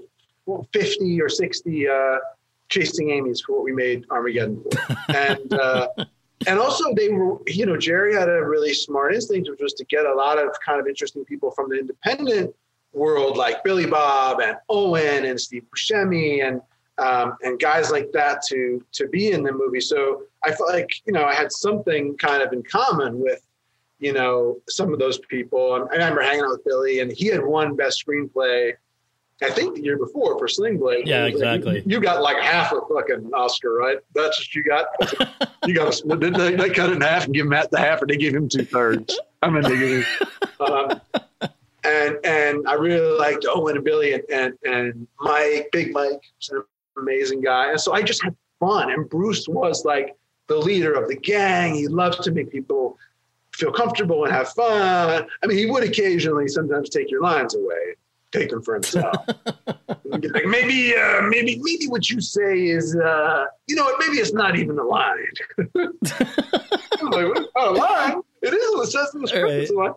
[0.72, 2.16] 50 or 60 uh,
[2.68, 4.96] Chasing Amy's for what we made Armageddon for.
[5.16, 5.88] and, uh,
[6.46, 9.84] and also they were, you know, Jerry had a really smart instinct, which was to
[9.86, 12.54] get a lot of kind of interesting people from the independent
[12.92, 16.60] world, like Billy Bob and Owen and Steve Buscemi and
[16.98, 19.80] um, and guys like that to to be in the movie.
[19.80, 23.42] So I felt like you know I had something kind of in common with
[23.98, 25.76] you know some of those people.
[25.76, 28.74] And I remember hanging out with Billy, and he had won best screenplay.
[29.42, 31.06] I think the year before for Sling Blade.
[31.06, 31.74] Yeah, exactly.
[31.76, 33.98] Like, you, you, got like half a fucking Oscar, right?
[34.14, 34.86] That's what you got.
[35.66, 38.06] you got a, they, they cut it in half and give Matt the half, or
[38.06, 39.18] they gave him two thirds?
[39.42, 40.26] I'm gave him.
[40.60, 41.00] Um,
[41.84, 46.20] and and I really liked Owen and Billy and and, and Mike, Big Mike,
[46.50, 46.62] an
[46.98, 47.70] amazing guy.
[47.70, 48.90] And so I just had fun.
[48.90, 50.16] And Bruce was like
[50.48, 51.74] the leader of the gang.
[51.74, 52.98] He loves to make people
[53.54, 55.26] feel comfortable and have fun.
[55.42, 57.94] I mean, he would occasionally sometimes take your lines away,
[58.32, 59.14] take them for himself.
[60.04, 63.96] like maybe, uh, maybe, maybe what you say is, uh, you know what?
[63.98, 65.16] Maybe it's not even a line.
[65.74, 68.20] like, a line.
[68.42, 68.88] It is.
[68.88, 69.44] It says in the script.
[69.44, 69.54] Right.
[69.54, 69.92] It's a line.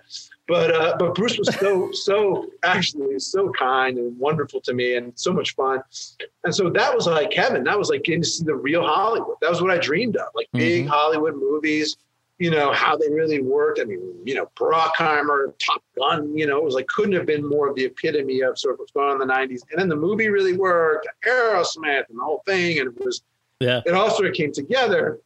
[0.47, 5.13] But uh, but Bruce was so so actually so kind and wonderful to me and
[5.15, 5.81] so much fun,
[6.43, 7.63] and so that was like heaven.
[7.63, 9.37] That was like getting to see the real Hollywood.
[9.39, 10.91] That was what I dreamed of, like big mm-hmm.
[10.91, 11.95] Hollywood movies.
[12.39, 13.79] You know how they really worked.
[13.79, 16.35] I mean, you know, Bruckheimer, Top Gun.
[16.35, 18.79] You know, it was like couldn't have been more of the epitome of sort of
[18.79, 19.61] what's going on in the '90s.
[19.71, 21.07] And then the movie really worked.
[21.25, 23.23] Aerosmith and the whole thing, and it was
[23.59, 23.81] yeah.
[23.85, 25.19] It all sort of came together.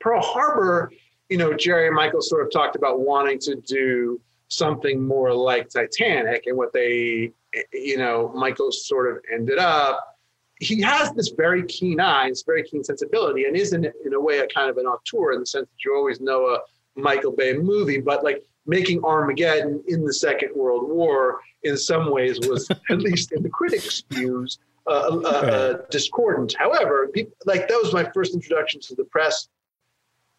[0.00, 0.92] Pearl Harbor,
[1.28, 5.70] you know, Jerry and Michael sort of talked about wanting to do something more like
[5.70, 7.32] Titanic and what they,
[7.72, 10.13] you know, Michael sort of ended up.
[10.60, 14.20] He has this very keen eye, this very keen sensibility, and is in, in a
[14.20, 16.58] way a kind of an auteur in the sense that you always know a
[16.96, 22.38] Michael Bay movie, but like making Armageddon in the Second World War in some ways
[22.48, 26.54] was, at least in the critics' views, uh, uh, uh, discordant.
[26.56, 29.48] However, people, like that was my first introduction to the press,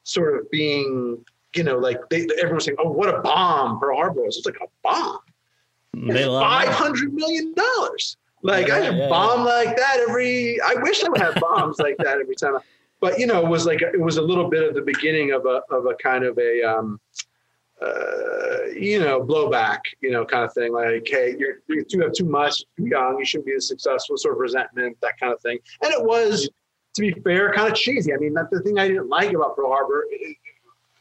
[0.04, 1.24] sort of being
[1.56, 4.58] you know, like they, everyone's saying, "Oh, what a bomb Pearl Harbor was!" It's like
[4.62, 5.20] a bomb.
[6.42, 8.18] Five hundred million dollars.
[8.46, 9.54] Like yeah, I have yeah, bomb yeah.
[9.54, 10.62] like that every.
[10.62, 12.58] I wish I would have bombs like that every time.
[13.02, 15.48] But you know, it was like it was a little bit of the beginning of
[15.48, 16.64] a of a kind of a.
[16.64, 17.00] Um,
[17.82, 20.72] uh, you know, blowback, you know, kind of thing.
[20.72, 24.36] Like, hey, you're, you have too much, too young, you shouldn't be as successful, sort
[24.36, 25.60] of resentment, that kind of thing.
[25.84, 26.50] And it was,
[26.94, 28.14] to be fair, kind of cheesy.
[28.14, 30.06] I mean, that's the thing I didn't like about Pearl Harbor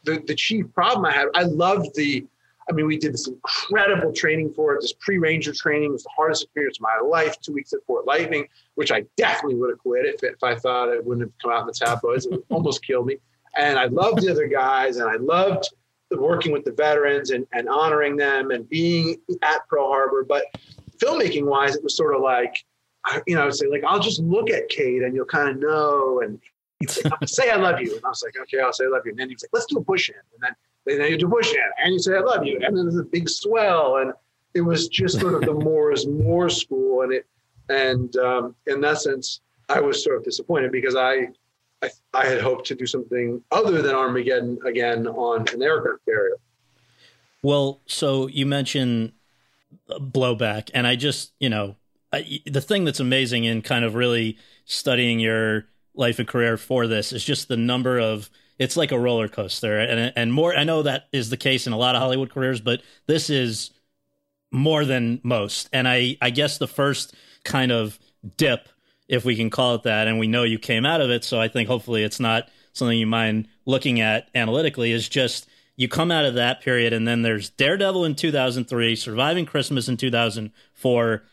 [0.05, 2.25] the, the chief problem I had, I loved the,
[2.69, 4.81] I mean, we did this incredible training for it.
[4.81, 7.39] This pre-ranger training was the hardest experience of my life.
[7.39, 10.89] Two weeks at Fort Lightning, which I definitely would have quit if, if I thought
[10.89, 12.25] it wouldn't have come out in the tabloids.
[12.25, 13.17] It almost killed me.
[13.55, 15.69] And I loved the other guys, and I loved
[16.11, 20.25] working with the veterans and, and honoring them and being at Pearl Harbor.
[20.27, 20.45] But
[20.97, 22.55] filmmaking wise, it was sort of like,
[23.27, 25.57] you know, I would say like, I'll just look at Kate, and you'll kind of
[25.59, 26.21] know.
[26.21, 26.39] And
[27.25, 27.95] say I love you.
[27.95, 29.11] And I was like, okay, I'll say I love you.
[29.11, 30.15] And then he's like, let's do a push in.
[30.15, 30.55] And then,
[30.85, 32.59] then you do push in and you say I love you.
[32.63, 33.97] And then there's a big swell.
[33.97, 34.13] And
[34.53, 37.01] it was just sort of the more is more school.
[37.01, 37.25] And it,
[37.69, 41.29] and um, in that sense, I was sort of disappointed because I,
[41.81, 46.37] I, I had hoped to do something other than Armageddon again on an aircraft carrier.
[47.41, 49.13] Well, so you mentioned
[49.89, 51.75] blowback, and I just, you know,
[52.11, 56.87] I, the thing that's amazing in kind of really studying your life and career for
[56.87, 59.79] this is just the number of it's like a roller coaster.
[59.79, 62.61] And and more I know that is the case in a lot of Hollywood careers
[62.61, 63.71] but this is
[64.51, 65.69] more than most.
[65.73, 67.99] And I I guess the first kind of
[68.37, 68.69] dip
[69.07, 71.39] if we can call it that and we know you came out of it so
[71.39, 76.09] I think hopefully it's not something you mind looking at analytically is just you come
[76.09, 81.23] out of that period and then there's Daredevil in 2003 Surviving Christmas in 2004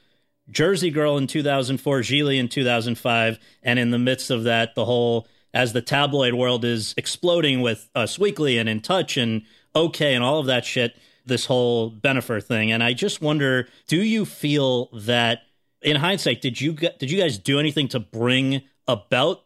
[0.50, 5.26] Jersey Girl in 2004, Gigli in 2005, and in the midst of that, the whole
[5.54, 9.42] as the tabloid world is exploding with Us Weekly and In Touch and
[9.74, 10.96] OK and all of that shit,
[11.26, 12.72] this whole Bennifer thing.
[12.72, 15.42] And I just wonder, do you feel that
[15.82, 19.42] in hindsight, did you did you guys do anything to bring about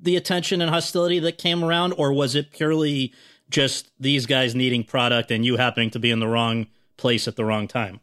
[0.00, 3.12] the attention and hostility that came around, or was it purely
[3.50, 7.36] just these guys needing product and you happening to be in the wrong place at
[7.36, 8.00] the wrong time?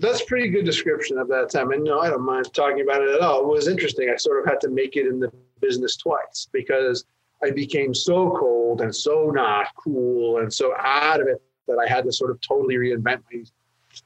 [0.00, 1.70] that's pretty good description of that time.
[1.72, 3.42] And no, I don't mind talking about it at all.
[3.42, 4.10] It was interesting.
[4.10, 7.04] I sort of had to make it in the business twice because
[7.42, 11.88] I became so cold and so not cool and so out of it that I
[11.88, 13.42] had to sort of totally reinvent my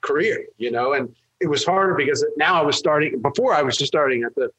[0.00, 0.92] career, you know.
[0.92, 3.20] And it was harder because now I was starting.
[3.20, 4.50] Before I was just starting at the,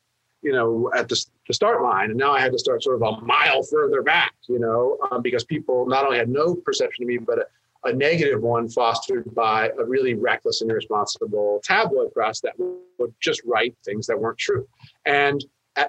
[0.41, 3.01] you know, at the, the start line, and now I had to start sort of
[3.01, 7.07] a mile further back, you know, um, because people not only had no perception of
[7.07, 7.49] me, but
[7.85, 12.53] a negative one fostered by a really reckless and irresponsible tabloid press that
[12.97, 14.67] would just write things that weren't true.
[15.05, 15.45] And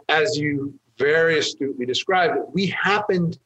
[0.08, 3.38] as you very astutely described it, we happened,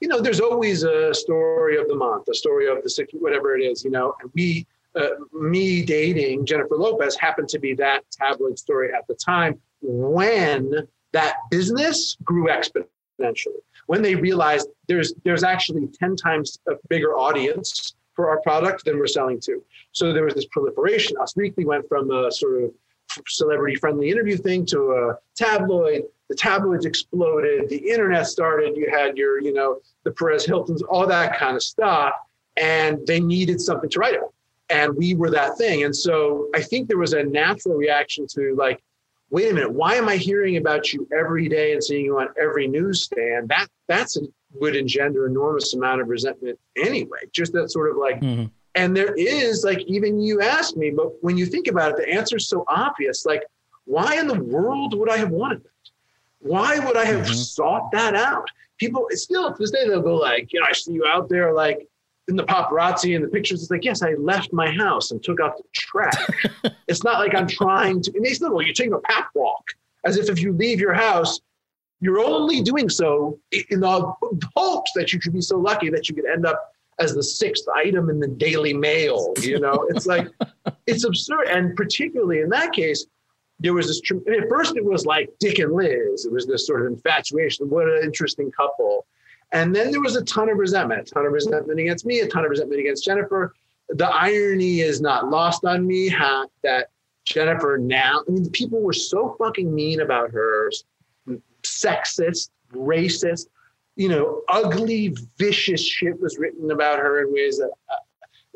[0.00, 3.56] you know, there's always a story of the month, a story of the six, whatever
[3.56, 8.02] it is, you know, and we, uh, me dating Jennifer Lopez happened to be that
[8.10, 10.72] tabloid story at the time when
[11.12, 17.94] that business grew exponentially when they realized there's there's actually 10 times a bigger audience
[18.14, 19.62] for our product than we're selling to.
[19.92, 21.16] So there was this proliferation.
[21.20, 22.70] Us Weekly went from a sort of
[23.28, 26.04] celebrity friendly interview thing to a tabloid.
[26.28, 27.68] The tabloids exploded.
[27.68, 28.76] The internet started.
[28.76, 32.14] You had your, you know, the Perez Hiltons, all that kind of stuff.
[32.56, 34.32] And they needed something to write about.
[34.68, 35.84] And we were that thing.
[35.84, 38.82] And so I think there was a natural reaction to like,
[39.30, 42.28] wait a minute, why am I hearing about you every day and seeing you on
[42.40, 43.48] every newsstand?
[43.48, 44.22] That that's a,
[44.54, 47.18] would engender enormous amount of resentment anyway.
[47.32, 48.46] Just that sort of like, mm-hmm.
[48.74, 52.08] and there is like even you asked me, but when you think about it, the
[52.08, 53.26] answer is so obvious.
[53.26, 53.44] Like,
[53.84, 55.70] why in the world would I have wanted that?
[56.40, 57.34] Why would I have mm-hmm.
[57.34, 58.48] sought that out?
[58.78, 61.52] People still to this day they'll go like, you know, I see you out there
[61.52, 61.88] like
[62.28, 65.40] in the paparazzi and the pictures, it's like, yes, I left my house and took
[65.40, 66.14] out the trash.
[66.88, 69.64] it's not like I'm trying to, and they well, you're taking a path walk,
[70.04, 71.40] as if if you leave your house,
[72.00, 73.38] you're only doing so
[73.70, 74.12] in the
[74.56, 77.64] hopes that you could be so lucky that you could end up as the sixth
[77.74, 79.32] item in the Daily Mail.
[79.40, 80.28] You know, it's like,
[80.86, 81.48] it's absurd.
[81.48, 83.06] And particularly in that case,
[83.58, 86.26] there was this, at first it was like Dick and Liz.
[86.26, 87.70] It was this sort of infatuation.
[87.70, 89.06] What an interesting couple.
[89.52, 92.28] And then there was a ton of resentment, a ton of resentment against me, a
[92.28, 93.54] ton of resentment against Jennifer.
[93.88, 96.90] The irony is not lost on me how, that
[97.24, 100.70] Jennifer now, I mean, people were so fucking mean about her,
[101.62, 103.46] sexist, racist,
[103.96, 107.94] you know, ugly, vicious shit was written about her in ways that uh,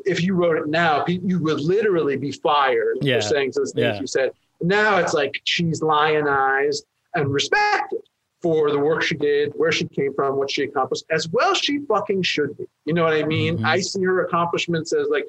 [0.05, 3.15] if you wrote it now, you would literally be fired yeah.
[3.15, 3.99] for saying those things yeah.
[3.99, 4.31] you said.
[4.61, 6.85] Now it's like she's lionized
[7.15, 8.01] and respected
[8.41, 11.79] for the work she did, where she came from, what she accomplished, as well she
[11.87, 12.65] fucking should be.
[12.85, 13.57] You know what I mean?
[13.57, 13.65] Mm-hmm.
[13.65, 15.27] I see her accomplishments as like,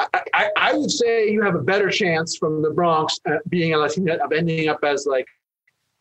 [0.00, 3.74] I, I, I, would say you have a better chance from the Bronx uh, being
[3.74, 5.26] a Latina of ending up as like,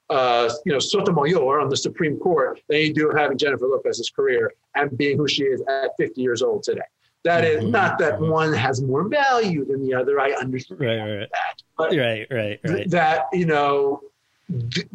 [0.09, 4.53] uh, you know, Sotomayor on the Supreme Court than you do having Jennifer Lopez's career
[4.75, 6.81] and being who she is at 50 years old today.
[7.25, 7.71] That is mm-hmm.
[7.71, 10.19] not that one has more value than the other.
[10.19, 11.29] I understand right, right.
[11.31, 12.75] that, but right, right, right.
[12.75, 14.01] Th- that you know,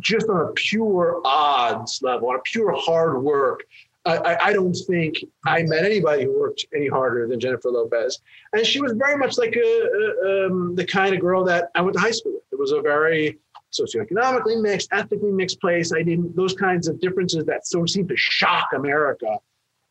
[0.00, 3.64] just on a pure odds level, on a pure hard work,
[4.06, 8.20] I, I, don't think I met anybody who worked any harder than Jennifer Lopez,
[8.52, 11.80] and she was very much like a, a um, the kind of girl that I
[11.80, 12.42] went to high school with.
[12.52, 13.38] It was a very
[13.72, 15.92] socioeconomically mixed, ethnically mixed place.
[15.92, 19.38] I didn't those kinds of differences that so seemed to shock America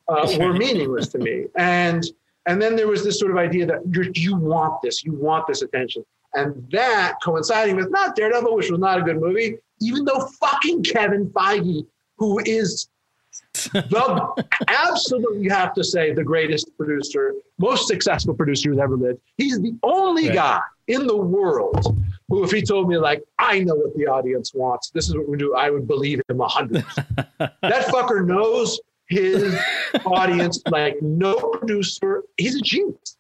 [0.07, 1.45] uh, were meaningless to me.
[1.55, 2.03] And
[2.45, 3.81] and then there was this sort of idea that
[4.15, 8.79] you want this, you want this attention, and that coinciding with not Daredevil, which was
[8.79, 11.85] not a good movie, even though fucking Kevin Feige,
[12.17, 12.89] who is
[13.71, 19.19] the absolutely you have to say the greatest producer, most successful producer who's ever lived.
[19.37, 20.35] He's the only right.
[20.35, 21.97] guy in the world
[22.29, 25.29] who, if he told me like, I know what the audience wants, this is what
[25.29, 26.85] we do, I would believe him a hundred.
[27.39, 28.79] that fucker knows
[29.13, 29.57] his
[30.05, 32.23] audience like no producer.
[32.37, 33.17] He's a genius.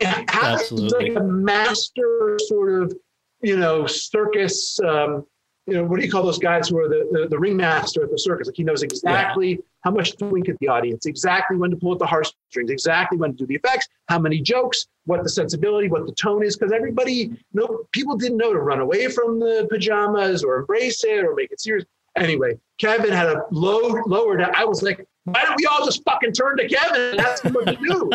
[0.00, 1.10] Absolutely.
[1.10, 2.96] Like a master sort of,
[3.42, 4.78] you know, circus.
[4.80, 5.26] Um,
[5.66, 8.10] you know, what do you call those guys who are the, the, the ringmaster at
[8.10, 8.48] the circus?
[8.48, 9.56] Like he knows exactly yeah.
[9.82, 13.18] how much to wink at the audience, exactly when to pull at the heartstrings, exactly
[13.18, 16.56] when to do the effects, how many jokes, what the sensibility, what the tone is.
[16.56, 21.04] Because everybody, you know, people didn't know to run away from the pajamas or embrace
[21.04, 21.84] it or make it serious.
[22.16, 24.42] Anyway, Kevin had a low lowered.
[24.42, 27.52] I was like, why don't we all just fucking turn to Kevin and ask him
[27.52, 28.10] what to do?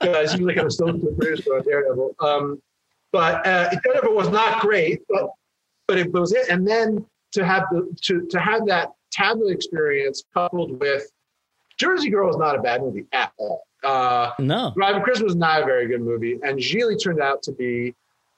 [0.00, 2.14] Because he was like, I'm still the producer on Daredevil.
[2.20, 2.62] Um,
[3.12, 5.30] but uh, Daredevil was not great, but
[5.86, 6.48] but it was it.
[6.48, 11.10] And then to have the to to have that tablet experience coupled with
[11.78, 13.62] Jersey Girl is not a bad movie at all.
[13.82, 17.52] Uh, no, Driving Christmas is not a very good movie, and Gigli turned out to
[17.52, 17.94] be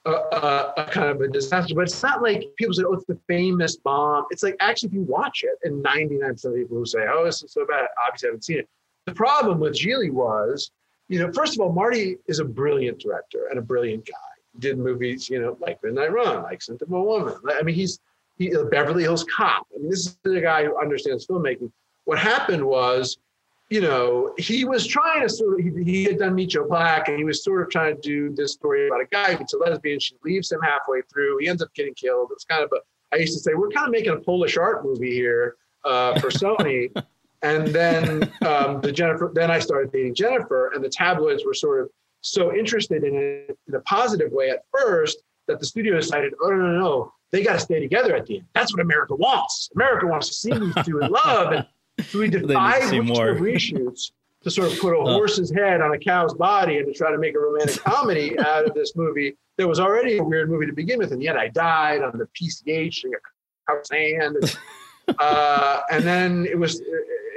[0.07, 1.75] a, a, kind of a disaster.
[1.75, 4.93] But it's not like people say, "Oh, it's the famous bomb." It's like actually, if
[4.93, 8.27] you watch it, and 99% of people who say, "Oh, this is so bad," obviously
[8.27, 8.69] haven't seen it.
[9.05, 10.71] The problem with Gigli was,
[11.07, 14.13] you know, first of all, Marty is a brilliant director and a brilliant guy.
[14.59, 17.35] Did movies, you know, like Midnight Run, like a Woman.
[17.47, 17.99] I mean, he's
[18.37, 19.67] he, Beverly Hills Cop.
[19.75, 21.71] I mean, this is a guy who understands filmmaking.
[22.05, 23.17] What happened was
[23.69, 27.09] you know, he was trying to sort of, he, he, had done Meet Joe Black
[27.09, 29.57] and he was sort of trying to do this story about a guy who's a
[29.57, 29.99] lesbian.
[29.99, 31.39] She leaves him halfway through.
[31.39, 32.29] He ends up getting killed.
[32.31, 32.79] It's kind of a,
[33.13, 36.29] I used to say, we're kind of making a Polish art movie here uh, for
[36.29, 36.91] Sony.
[37.41, 41.81] and then um, the Jennifer, then I started dating Jennifer and the tabloids were sort
[41.81, 41.89] of
[42.21, 46.49] so interested in it in a positive way at first that the studio decided, oh,
[46.49, 48.45] no, no, no, they got to stay together at the end.
[48.53, 49.69] That's what America wants.
[49.75, 51.51] America wants to see these two in love.
[51.51, 51.67] And
[52.05, 54.11] so we did five reshoots
[54.43, 57.17] to sort of put a horse's head on a cow's body and to try to
[57.17, 60.73] make a romantic comedy out of this movie that was already a weird movie to
[60.73, 61.11] begin with.
[61.11, 63.15] And yet I died on the PCH and
[63.67, 64.37] got sand.
[64.37, 64.57] And,
[65.19, 66.81] uh, and then it was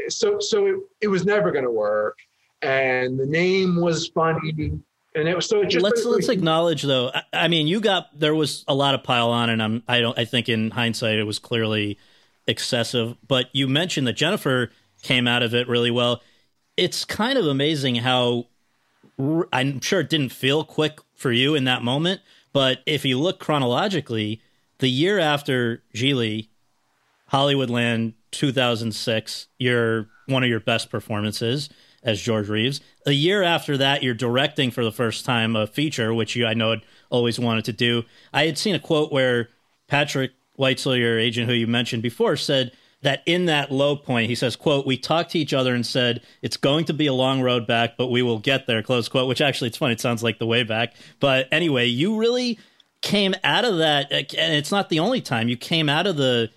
[0.09, 2.19] so so it, it was never going to work.
[2.63, 4.81] And the name was funny.
[5.15, 5.63] And it was so.
[5.63, 7.11] It just let's let's acknowledge though.
[7.13, 10.01] I, I mean, you got there was a lot of pile on, and I'm I
[10.01, 11.99] don't I think in hindsight it was clearly
[12.47, 13.17] excessive.
[13.27, 14.71] But you mentioned that Jennifer
[15.03, 16.23] came out of it really well.
[16.77, 18.47] It's kind of amazing how
[19.53, 22.21] I'm sure it didn't feel quick for you in that moment,
[22.53, 24.41] but if you look chronologically,
[24.79, 26.49] the year after Gigli,
[27.31, 31.69] Hollywoodland 2006, you're one of your best performances
[32.03, 32.81] as George Reeves.
[33.07, 36.55] A year after that, you're directing for the first time a feature, which you I
[36.55, 38.05] know had always wanted to do.
[38.33, 39.51] I had seen a quote where
[39.87, 44.57] Patrick Your agent who you mentioned before, said that in that low point, he says,
[44.57, 47.67] quote, we talked to each other and said, it's going to be a long road
[47.67, 49.95] back, but we will get there, close quote, which actually it's funny.
[49.95, 50.95] It sounds like the way back.
[51.19, 52.59] But anyway, you really
[53.01, 54.13] came out of that.
[54.13, 56.51] And it's not the only time you came out of the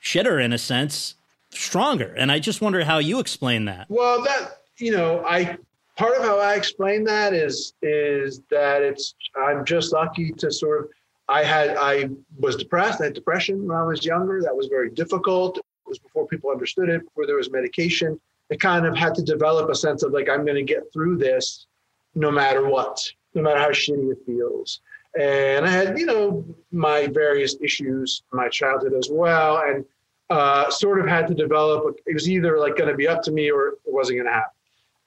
[0.00, 1.16] shitter in a sense
[1.50, 2.14] stronger.
[2.16, 3.86] And I just wonder how you explain that.
[3.88, 5.58] Well, that, you know, I,
[5.96, 10.84] part of how I explain that is, is that it's, I'm just lucky to sort
[10.84, 10.90] of,
[11.28, 13.00] I had I was depressed.
[13.00, 14.42] I had depression when I was younger.
[14.42, 15.58] That was very difficult.
[15.58, 18.20] It was before people understood it, before there was medication.
[18.50, 21.18] I kind of had to develop a sense of like I'm going to get through
[21.18, 21.66] this,
[22.14, 23.00] no matter what,
[23.34, 24.80] no matter how shitty it feels.
[25.18, 29.84] And I had you know my various issues my childhood as well, and
[30.30, 31.96] uh, sort of had to develop.
[32.06, 34.32] It was either like going to be up to me or it wasn't going to
[34.32, 34.52] happen.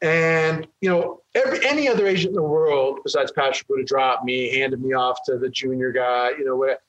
[0.06, 4.24] And you know, every any other agent in the world besides Patrick would have dropped
[4.24, 6.30] me, handed me off to the junior guy.
[6.38, 6.82] You know, what?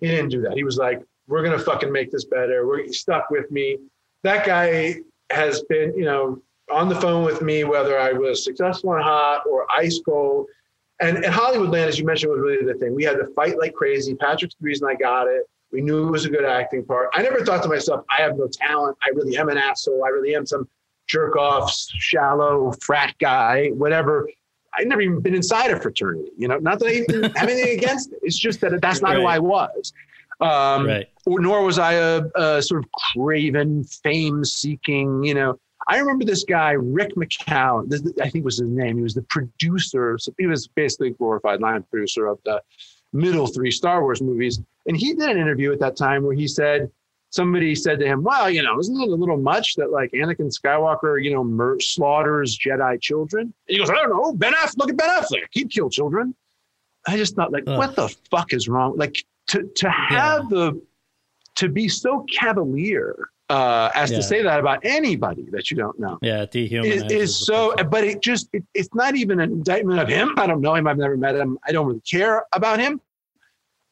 [0.00, 0.54] He didn't do that.
[0.54, 2.66] He was like, "We're gonna fucking make this better.
[2.66, 3.78] We're stuck with me."
[4.22, 5.00] That guy
[5.30, 6.40] has been, you know,
[6.72, 10.46] on the phone with me whether I was successful and hot or ice cold.
[11.00, 12.94] And, and Hollywoodland, as you mentioned, was really the thing.
[12.94, 14.14] We had to fight like crazy.
[14.14, 15.42] Patrick's the reason I got it.
[15.72, 17.10] We knew it was a good acting part.
[17.12, 18.96] I never thought to myself, I have no talent.
[19.02, 20.04] I really am an asshole.
[20.04, 20.68] I really am some
[21.06, 24.28] jerk off, shallow frat guy, whatever.
[24.74, 27.78] I've never even been inside a fraternity, you know, not that I even have anything
[27.78, 28.20] against it.
[28.22, 29.18] It's just that that's not right.
[29.18, 29.92] who I was.
[30.40, 31.08] Um, right.
[31.26, 36.24] Or, nor was I a, a sort of craven, fame seeking, you know, I remember
[36.24, 38.96] this guy, Rick McCallum, this, I think was his name.
[38.96, 40.16] He was the producer.
[40.18, 42.62] So he was basically a glorified line producer of the
[43.12, 44.60] middle three Star Wars movies.
[44.86, 46.90] And he did an interview at that time where he said,
[47.32, 50.52] somebody said to him, well, you know, isn't it a little much that like Anakin
[50.52, 53.42] Skywalker, you know, mur- slaughters Jedi children?
[53.42, 54.32] And he goes, I don't know.
[54.34, 55.46] Ben Affleck, look at Ben Affleck.
[55.50, 56.34] He'd kill children.
[57.08, 58.96] I just thought like, what the fuck is wrong?
[58.96, 59.16] Like
[59.48, 60.48] to, to have yeah.
[60.50, 60.82] the,
[61.56, 63.16] to be so cavalier
[63.50, 64.18] uh, as yeah.
[64.18, 66.18] to say that about anybody that you don't know.
[66.22, 66.84] Yeah, dehumanizes.
[66.84, 70.32] Is, is so, but it just, it, it's not even an indictment of him.
[70.36, 70.86] I don't know him.
[70.86, 71.58] I've never met him.
[71.66, 73.00] I don't really care about him.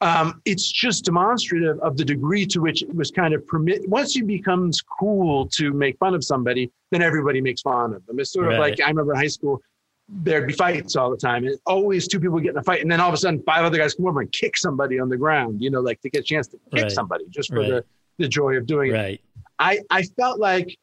[0.03, 3.87] Um, it's just demonstrative of the degree to which it was kind of permit.
[3.89, 8.19] Once it becomes cool to make fun of somebody, then everybody makes fun of them.
[8.19, 8.55] It's sort right.
[8.55, 9.61] of like I remember in high school,
[10.09, 12.91] there'd be fights all the time, and always two people get in a fight, and
[12.91, 15.19] then all of a sudden five other guys come over and kick somebody on the
[15.19, 15.61] ground.
[15.61, 16.93] You know, like to get a chance to kick right.
[16.93, 17.69] somebody just for right.
[17.69, 17.85] the
[18.19, 19.15] the joy of doing right.
[19.15, 19.21] it.
[19.59, 20.77] I, I felt like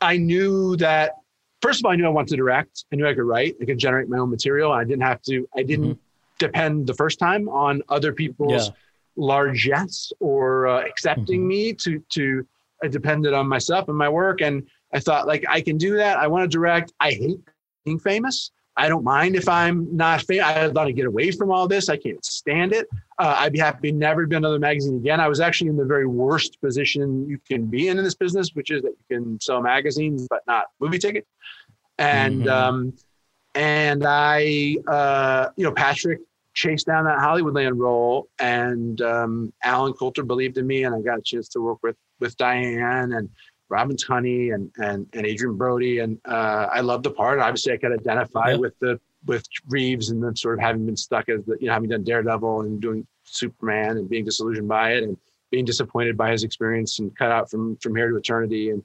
[0.00, 1.14] I knew that
[1.62, 2.84] first of all, I knew I wanted to direct.
[2.92, 3.56] I knew I could write.
[3.60, 4.72] I could generate my own material.
[4.72, 5.48] I didn't have to.
[5.56, 6.00] I didn't mm-hmm.
[6.38, 8.74] Depend the first time on other people's yeah.
[9.16, 11.48] largesse or uh, accepting mm-hmm.
[11.48, 12.46] me to to.
[12.84, 16.18] I depended on myself and my work, and I thought like I can do that.
[16.18, 16.92] I want to direct.
[17.00, 17.40] I hate
[17.84, 18.50] being famous.
[18.78, 20.44] I don't mind if I'm not famous.
[20.44, 21.88] I want to get away from all this.
[21.88, 22.86] I can't stand it.
[23.18, 25.18] Uh, I'd be happy to never be another magazine again.
[25.18, 28.50] I was actually in the very worst position you can be in in this business,
[28.52, 31.26] which is that you can sell magazines but not movie tickets.
[31.98, 32.48] And mm-hmm.
[32.50, 32.92] um,
[33.56, 36.20] and I, uh, you know, Patrick
[36.52, 41.18] chased down that Hollywoodland role, and um, Allen Coulter believed in me, and I got
[41.18, 43.30] a chance to work with with Diane and
[43.70, 47.38] Robin Tunney and and and Adrien Brody, and uh, I loved the part.
[47.38, 48.60] Obviously, I could identify yep.
[48.60, 51.72] with the with Reeves and then sort of having been stuck as the you know
[51.72, 55.16] having done Daredevil and doing Superman and being disillusioned by it and
[55.50, 58.82] being disappointed by his experience and cut out from from here to eternity and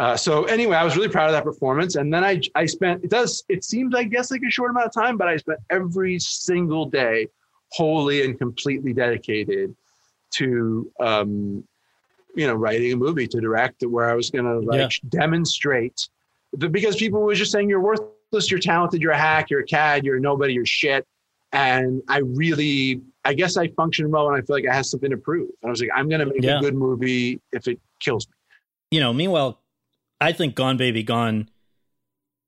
[0.00, 1.96] uh, so anyway, I was really proud of that performance.
[1.96, 4.86] And then I I spent it does it seems I guess like a short amount
[4.86, 7.28] of time, but I spent every single day
[7.72, 9.76] wholly and completely dedicated
[10.36, 11.62] to um,
[12.34, 15.08] you know writing a movie to direct where I was going to like yeah.
[15.10, 16.08] demonstrate
[16.54, 19.66] the, because people were just saying you're worthless, you're talented, you're a hack, you're a
[19.66, 21.06] cad, you're nobody, you're shit.
[21.52, 25.10] And I really, I guess I function well and I feel like I have something
[25.10, 25.50] to prove.
[25.60, 26.56] And I was like, I'm going to make yeah.
[26.56, 28.34] a good movie if it kills me.
[28.92, 29.60] You know, meanwhile,
[30.20, 31.48] I think Gone Baby Gone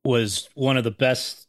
[0.04, 1.46] was one of the best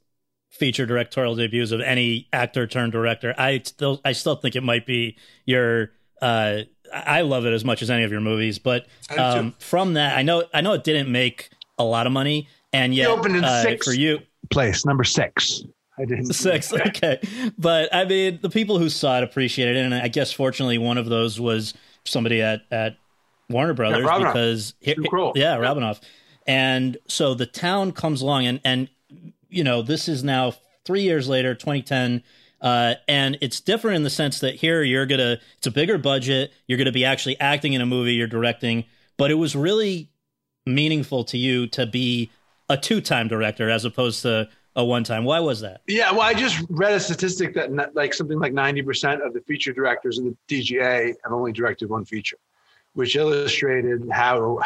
[0.52, 3.34] feature directorial debuts of any actor turned director.
[3.38, 6.62] I still, I still think it might be your uh,
[6.94, 10.22] I love it as much as any of your movies, but um, from that, I
[10.22, 13.76] know I know it didn't make a lot of money, and yet opened in uh,
[13.84, 14.20] for you
[14.52, 15.64] place number six.
[15.98, 17.20] I didn't six, okay,
[17.58, 20.98] but I mean the people who saw it appreciated it, and I guess fortunately one
[20.98, 21.74] of those was
[22.06, 22.98] somebody at at
[23.50, 24.98] Warner Brothers yeah, because it,
[25.36, 26.02] yeah, Robinov,
[26.48, 28.90] and so the town comes along and and
[29.50, 30.54] you know this is now
[30.86, 32.24] three years later, 2010
[32.64, 36.52] uh, and it's different in the sense that here you're gonna it's a bigger budget,
[36.66, 38.86] you're gonna be actually acting in a movie, you're directing,
[39.18, 40.10] but it was really
[40.66, 42.32] meaningful to you to be
[42.70, 45.26] a two-time director as opposed to a one-time.
[45.26, 45.82] Why was that?
[45.88, 49.74] Yeah, well, I just read a statistic that like something like 90% of the feature
[49.74, 52.38] directors in the DGA have only directed one feature,
[52.94, 54.60] which illustrated how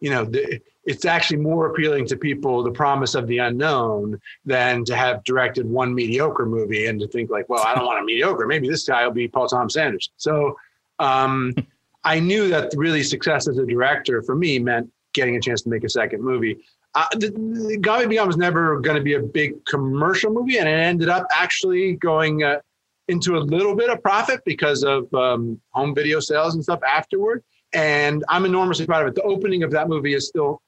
[0.00, 4.84] you know the, it's actually more appealing to people the promise of the unknown than
[4.84, 8.04] to have directed one mediocre movie and to think like well i don't want a
[8.12, 10.56] mediocre maybe this guy will be paul thomas anderson so
[10.98, 11.54] um,
[12.04, 15.68] i knew that really success as a director for me meant getting a chance to
[15.68, 16.58] make a second movie
[16.96, 20.68] uh, the, the Baby Gone was never going to be a big commercial movie, and
[20.68, 22.60] it ended up actually going uh,
[23.08, 27.42] into a little bit of profit because of um, home video sales and stuff afterward.
[27.74, 29.14] And I'm enormously proud of it.
[29.14, 30.62] The opening of that movie is still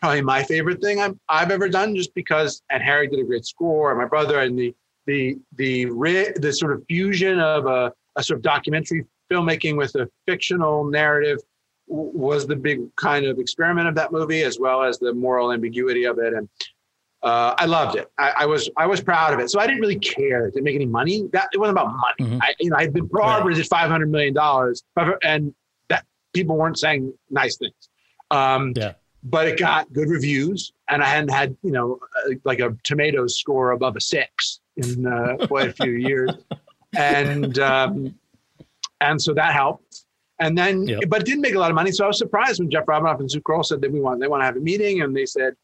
[0.00, 2.62] probably my favorite thing I've, I've ever done, just because.
[2.70, 4.74] And Harry did a great score, and my brother, and the
[5.06, 5.86] the the
[6.40, 11.38] the sort of fusion of a, a sort of documentary filmmaking with a fictional narrative
[11.86, 16.04] was the big kind of experiment of that movie, as well as the moral ambiguity
[16.04, 16.34] of it.
[16.34, 16.48] And
[17.22, 18.10] uh, I loved it.
[18.18, 19.50] I, I, was I was proud of it.
[19.50, 20.50] So I didn't really care.
[20.50, 21.28] Did it make any money?
[21.32, 22.30] That it wasn't about money.
[22.30, 22.42] Mm-hmm.
[22.42, 23.58] I, you know, I'd been right.
[23.58, 24.84] at five hundred million dollars,
[25.22, 25.54] and
[26.32, 27.88] people weren't saying nice things.
[28.30, 32.60] Um, yeah but it got good reviews, and I hadn't had you know uh, like
[32.60, 36.30] a Tomatoes score above a six in uh, quite a few years,
[36.96, 38.14] and um,
[39.00, 40.04] and so that helped.
[40.40, 41.00] And then, yep.
[41.08, 41.90] but it didn't make a lot of money.
[41.90, 44.28] So I was surprised when Jeff Robinov and Sue Kroll said that we want they
[44.28, 45.54] want to have a meeting, and they said,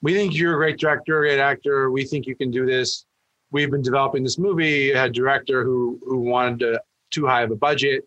[0.00, 1.90] "We think you're a great director, a great actor.
[1.90, 3.04] We think you can do this.
[3.50, 4.92] We've been developing this movie.
[4.94, 8.06] had a director who who wanted to, too high of a budget.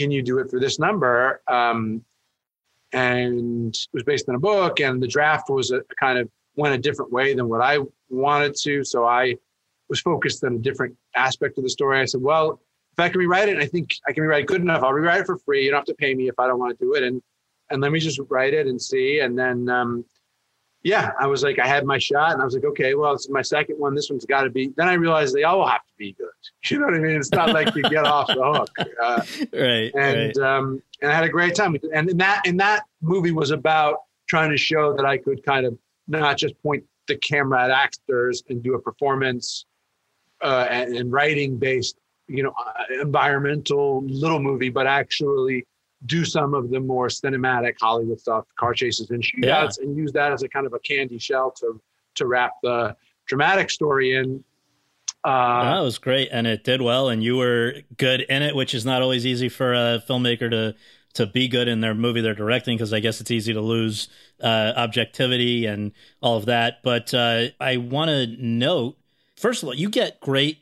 [0.00, 2.04] Can you do it for this number?" Um,
[2.92, 4.80] and it was based on a book.
[4.80, 7.78] And the draft was a, a kind of went a different way than what I
[8.08, 8.84] wanted to.
[8.84, 9.36] So I
[9.88, 12.00] was focused on a different aspect of the story.
[12.00, 12.60] I said, well,
[12.92, 14.82] if I can rewrite it, I think I can rewrite it good enough.
[14.82, 15.64] I'll rewrite it for free.
[15.64, 17.02] You don't have to pay me if I don't want to do it.
[17.02, 17.22] And
[17.70, 19.20] and let me just write it and see.
[19.20, 20.04] And then um,
[20.82, 23.28] yeah, I was like, I had my shot, and I was like, okay, well, it's
[23.28, 23.94] my second one.
[23.94, 24.72] This one's got to be.
[24.76, 26.26] Then I realized they all have to be good.
[26.70, 27.16] You know what I mean?
[27.16, 28.70] It's not like you get off the hook.
[29.02, 29.22] Uh,
[29.52, 29.90] right.
[29.94, 30.36] And right.
[30.36, 31.76] Um, and I had a great time.
[31.94, 33.96] And in that in that movie was about
[34.28, 35.76] trying to show that I could kind of
[36.06, 39.64] not just point the camera at actors and do a performance
[40.42, 41.96] uh, and, and writing based,
[42.28, 45.66] you know, uh, environmental little movie, but actually
[46.06, 49.84] do some of the more cinematic Hollywood stuff, car chases and shootouts, yeah.
[49.84, 51.80] and use that as a kind of a candy shell to
[52.16, 52.96] to wrap the
[53.26, 54.42] dramatic story in.
[55.22, 58.74] Uh, that was great, and it did well, and you were good in it, which
[58.74, 60.74] is not always easy for a filmmaker to
[61.12, 64.08] to be good in their movie they're directing because I guess it's easy to lose
[64.40, 66.82] uh, objectivity and all of that.
[66.82, 68.96] But uh, I want to note,
[69.36, 70.59] first of all, you get great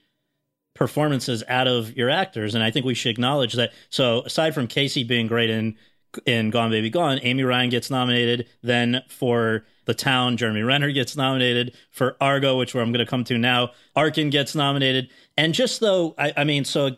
[0.79, 3.72] performances out of your actors, and I think we should acknowledge that.
[3.91, 5.76] So aside from Casey being great in
[6.24, 8.49] in Gone Baby Gone, Amy Ryan gets nominated.
[8.62, 11.74] Then for The Town, Jeremy Renner gets nominated.
[11.91, 15.11] For Argo, which where I'm going to come to now, Arkin gets nominated.
[15.37, 16.93] And just though, I, I mean, so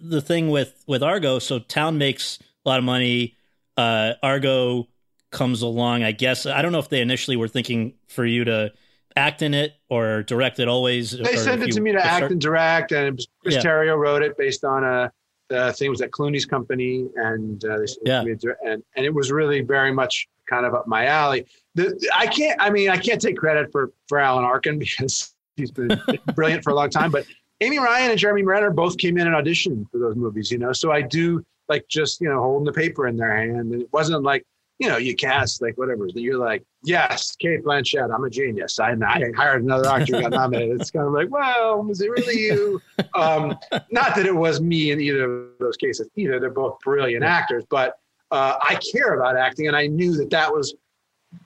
[0.00, 3.36] the thing with with Argo, so Town makes a lot of money.
[3.76, 4.86] Uh, Argo
[5.30, 6.04] comes along.
[6.04, 8.72] I guess I don't know if they initially were thinking for you to
[9.16, 11.12] act in it or direct it always?
[11.12, 13.62] They sent it to me to act and direct, and Chris yeah.
[13.62, 15.12] Terrio wrote it based on a
[15.50, 18.22] the thing was at Clooney's company, and uh, they sent yeah.
[18.24, 21.46] it to me and and it was really very much kind of up my alley.
[21.74, 25.70] The, I can't, I mean, I can't take credit for for Alan Arkin because he's
[25.70, 26.00] been
[26.34, 27.26] brilliant for a long time, but
[27.60, 30.72] Amy Ryan and Jeremy Renner both came in and auditioned for those movies, you know.
[30.72, 33.88] So I do like just you know holding the paper in their hand, and it
[33.92, 34.44] wasn't like
[34.78, 36.06] you know, you cast like whatever.
[36.14, 38.78] You're like, yes, Cate Blanchett, I'm a genius.
[38.80, 40.80] I, I hired another actor, got nominated.
[40.80, 42.80] It's kind of like, well, was it really you?
[43.14, 43.56] Um,
[43.92, 46.40] not that it was me in either of those cases either.
[46.40, 47.94] They're both brilliant actors, but
[48.32, 50.74] uh, I care about acting, and I knew that that was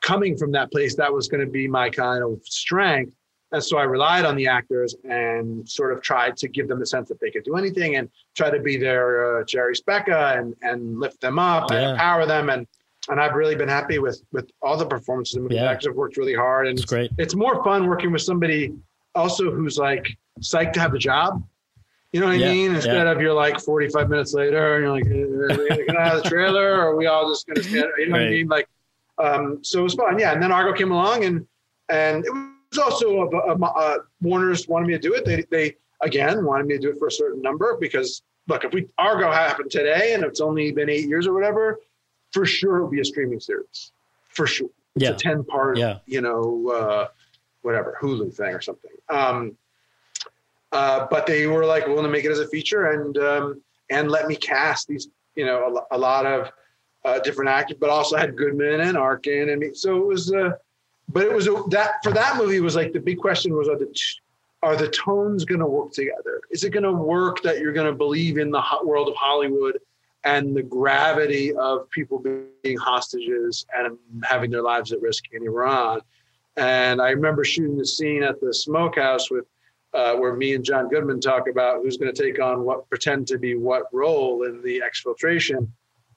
[0.00, 0.96] coming from that place.
[0.96, 3.12] That was going to be my kind of strength.
[3.52, 6.86] And so I relied on the actors and sort of tried to give them the
[6.86, 10.54] sense that they could do anything and try to be their uh, Jerry Speca and,
[10.62, 11.76] and lift them up yeah.
[11.76, 12.50] and empower them.
[12.50, 12.66] And
[13.08, 15.34] and I've really been happy with with all the performances.
[15.34, 15.70] The yeah.
[15.70, 17.10] actors have worked really hard, and it's, great.
[17.18, 18.74] It's more fun working with somebody
[19.14, 21.42] also who's like psyched to have the job.
[22.12, 22.74] You know what yeah, I mean?
[22.74, 23.12] Instead yeah.
[23.12, 26.22] of you're like 45 minutes later and you're like, eh, eh, eh, can I have
[26.22, 26.72] the trailer?
[26.72, 27.84] Or are we all just gonna stand?
[27.98, 28.20] You know right.
[28.20, 28.48] what I mean?
[28.48, 28.68] Like,
[29.18, 30.18] um, so it was fun.
[30.18, 30.32] Yeah.
[30.32, 31.46] And then Argo came along and
[31.90, 35.24] and it was also a, a, a, Warner's wanted me to do it.
[35.24, 38.72] They they again wanted me to do it for a certain number because look, if
[38.72, 41.78] we Argo happened today and it's only been eight years or whatever,
[42.32, 43.92] for sure it'll be a streaming series.
[44.28, 44.70] For sure.
[44.96, 45.10] It's yeah.
[45.10, 45.98] a 10 part, yeah.
[46.06, 47.08] you know, uh,
[47.62, 48.90] whatever, Hulu thing or something.
[49.08, 49.56] Um,
[50.72, 54.10] uh, but they were like willing to make it as a feature and um, and
[54.10, 56.50] let me cast these, you know, a, a lot of
[57.04, 59.70] uh, different actors, but also had Goodman and Arkin and me.
[59.72, 60.50] So it was, uh,
[61.08, 63.78] but it was a, that for that movie was like the big question was are
[63.78, 63.92] the
[64.62, 66.40] are the tones going to work together?
[66.50, 69.78] Is it going to work that you're going to believe in the world of Hollywood
[70.28, 76.00] and the gravity of people being hostages and having their lives at risk in Iran.
[76.56, 79.46] And I remember shooting the scene at the smokehouse with
[79.94, 83.26] uh, where me and John Goodman talk about who's going to take on what pretend
[83.28, 85.66] to be what role in the exfiltration.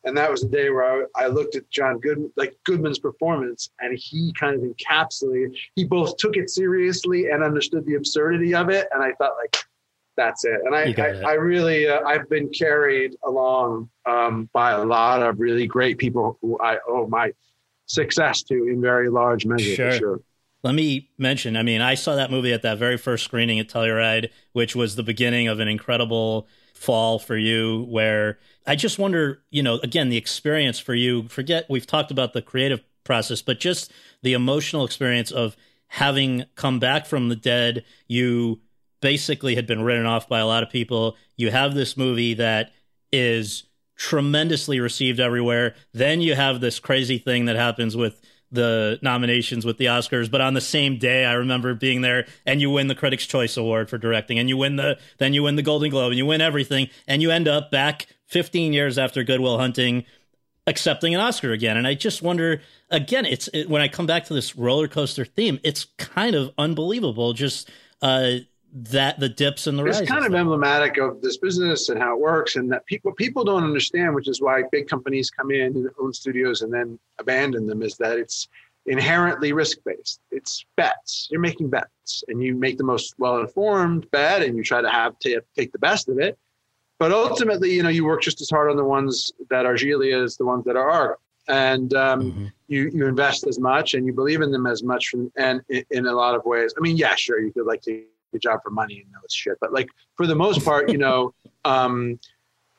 [0.03, 3.69] And that was the day where I, I looked at John Goodman, like Goodman's performance,
[3.79, 5.55] and he kind of encapsulated.
[5.75, 8.87] He both took it seriously and understood the absurdity of it.
[8.91, 9.55] And I thought, like,
[10.21, 10.59] that's it.
[10.63, 15.39] And I, I, I, really, uh, I've been carried along um, by a lot of
[15.39, 17.31] really great people who I owe my
[17.87, 19.75] success to in very large measure.
[19.75, 19.91] Sure.
[19.91, 20.19] sure.
[20.63, 23.67] Let me mention, I mean, I saw that movie at that very first screening at
[23.67, 29.41] Telluride, which was the beginning of an incredible fall for you where I just wonder,
[29.49, 33.59] you know, again, the experience for you, forget we've talked about the creative process, but
[33.59, 33.91] just
[34.21, 35.57] the emotional experience of
[35.87, 38.61] having come back from the dead, you
[39.01, 41.17] basically had been written off by a lot of people.
[41.35, 42.71] You have this movie that
[43.11, 43.63] is
[43.97, 45.75] tremendously received everywhere.
[45.93, 48.21] Then you have this crazy thing that happens with
[48.51, 52.59] the nominations with the Oscars, but on the same day, I remember being there, and
[52.59, 55.55] you win the Critics' Choice Award for directing, and you win the then you win
[55.55, 59.23] the Golden Globe, and you win everything, and you end up back 15 years after
[59.23, 60.03] Good Will Hunting,
[60.67, 61.77] accepting an Oscar again.
[61.77, 65.23] And I just wonder again, it's it, when I come back to this roller coaster
[65.23, 67.31] theme, it's kind of unbelievable.
[67.33, 67.69] Just
[68.01, 68.37] uh,
[68.73, 72.19] that the dips and the it's kind of emblematic of this business and how it
[72.21, 75.89] works and that people people don't understand which is why big companies come in and
[75.99, 78.47] own studios and then abandon them is that it's
[78.85, 81.27] inherently risk based it's bets.
[81.29, 84.89] You're making bets and you make the most well informed bet and you try to
[84.89, 86.37] have to take the best of it.
[86.97, 90.13] But ultimately you know you work just as hard on the ones that are Gigli
[90.13, 91.15] as the ones that are Argo.
[91.47, 92.45] And um, mm-hmm.
[92.69, 96.05] you you invest as much and you believe in them as much and in, in
[96.07, 96.73] a lot of ways.
[96.77, 98.03] I mean yeah sure you could like to
[98.39, 99.57] job for money and know it's shit.
[99.59, 101.33] But like for the most part, you know,
[101.65, 102.19] um,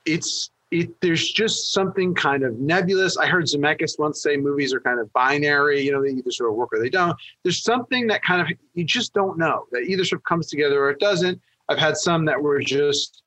[0.05, 3.19] it's it, there's just something kind of nebulous.
[3.19, 5.83] I heard Zemeckis once say movies are kind of binary.
[5.83, 7.15] You know, they either sort of work or they don't.
[7.43, 10.83] There's something that kind of you just don't know that either sort of comes together
[10.83, 11.41] or it doesn't.
[11.69, 13.23] I've had some that were just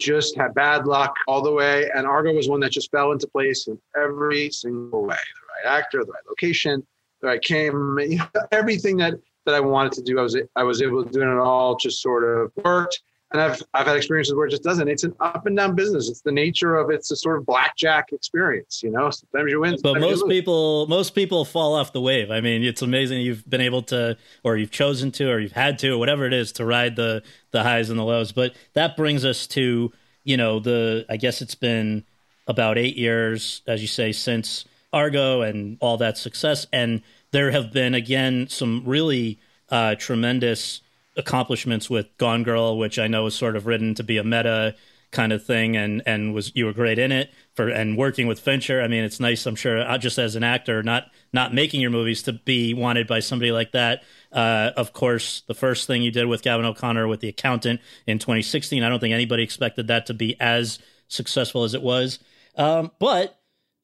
[0.00, 3.28] just had bad luck all the way, and Argo was one that just fell into
[3.28, 5.16] place in every single way.
[5.16, 6.84] The right actor, the right location,
[7.20, 9.14] the right came, you know, everything that
[9.46, 10.18] that I wanted to do.
[10.18, 11.76] I was I was able to do it all.
[11.76, 13.00] Just sort of worked.
[13.32, 14.88] And I've I've had experiences where it just doesn't.
[14.88, 16.10] It's an up and down business.
[16.10, 18.82] It's the nature of it's a sort of blackjack experience.
[18.82, 19.78] You know, sometimes you win.
[19.82, 22.30] But most people most people fall off the wave.
[22.30, 25.78] I mean, it's amazing you've been able to, or you've chosen to, or you've had
[25.80, 27.22] to, or whatever it is, to ride the
[27.52, 28.32] the highs and the lows.
[28.32, 29.92] But that brings us to
[30.24, 32.04] you know the I guess it's been
[32.46, 37.02] about eight years, as you say, since Argo and all that success and
[37.32, 40.80] there have been again some really uh, tremendous
[41.16, 44.74] accomplishments with Gone Girl, which I know was sort of written to be a meta
[45.10, 48.40] kind of thing, and and was you were great in it for and working with
[48.40, 48.80] Fincher.
[48.82, 49.44] I mean, it's nice.
[49.46, 53.06] I'm sure uh, just as an actor, not not making your movies to be wanted
[53.06, 54.02] by somebody like that.
[54.30, 58.18] Uh, of course, the first thing you did with Gavin O'Connor with the accountant in
[58.18, 60.78] 2016, I don't think anybody expected that to be as
[61.08, 62.18] successful as it was.
[62.56, 63.38] Um, but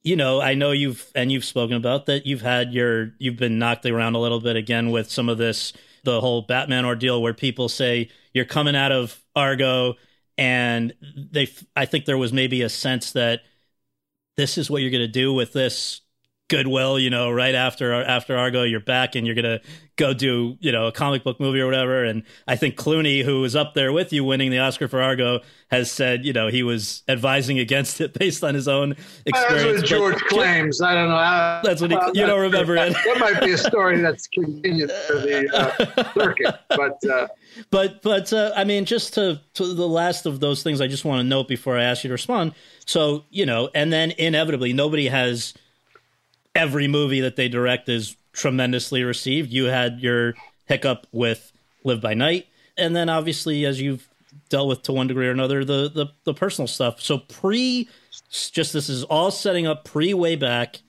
[0.08, 2.24] you know, I know you've and you've spoken about that.
[2.24, 5.74] You've had your you've been knocked around a little bit again with some of this
[6.02, 9.96] the whole Batman ordeal where people say you're coming out of Argo
[10.38, 10.94] and
[11.30, 13.42] they I think there was maybe a sense that
[14.38, 16.00] this is what you're going to do with this
[16.48, 19.60] goodwill, you know, right after after Argo, you're back and you're gonna
[19.96, 22.04] go do you know a comic book movie or whatever.
[22.04, 25.40] And I think Clooney, who was up there with you winning the Oscar for Argo,
[25.70, 28.96] has said you know he was advising against it based on his own
[29.26, 29.80] experience.
[29.80, 30.80] That's what George but, claims.
[30.80, 31.60] I don't know.
[31.62, 32.92] That's what he, you don't remember it.
[32.92, 36.98] That might be a story that's convenient for the uh, circuit, but.
[37.06, 37.28] Uh,
[37.70, 41.04] but but uh, I mean, just to, to the last of those things, I just
[41.04, 42.54] want to note before I ask you to respond.
[42.86, 45.54] So you know, and then inevitably, nobody has
[46.58, 49.50] every movie that they direct is tremendously received.
[49.50, 50.34] You had your
[50.66, 51.52] hiccup with
[51.84, 54.06] Live by Night, and then obviously, as you've
[54.48, 57.00] dealt with to one degree or another, the the, the personal stuff.
[57.00, 57.88] So pre,
[58.30, 60.80] just this is all setting up pre way back.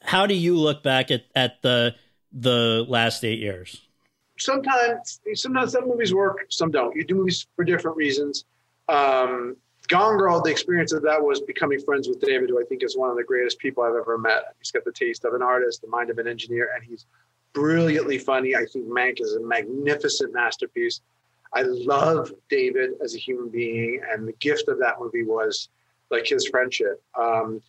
[0.00, 1.94] How do you look back at at the
[2.32, 3.82] the last eight years?
[4.38, 6.96] Sometimes, sometimes some movies work, some don't.
[6.96, 8.44] You do movies for different reasons.
[8.88, 9.56] Um,
[9.92, 12.96] Gone Girl, the experience of that was becoming friends with David, who I think is
[12.96, 14.54] one of the greatest people I've ever met.
[14.58, 17.04] He's got the taste of an artist, the mind of an engineer, and he's
[17.52, 18.56] brilliantly funny.
[18.56, 21.02] I think Mank is a magnificent masterpiece.
[21.52, 25.68] I love David as a human being, and the gift of that movie was
[26.10, 27.02] like his friendship.
[27.14, 27.60] Um,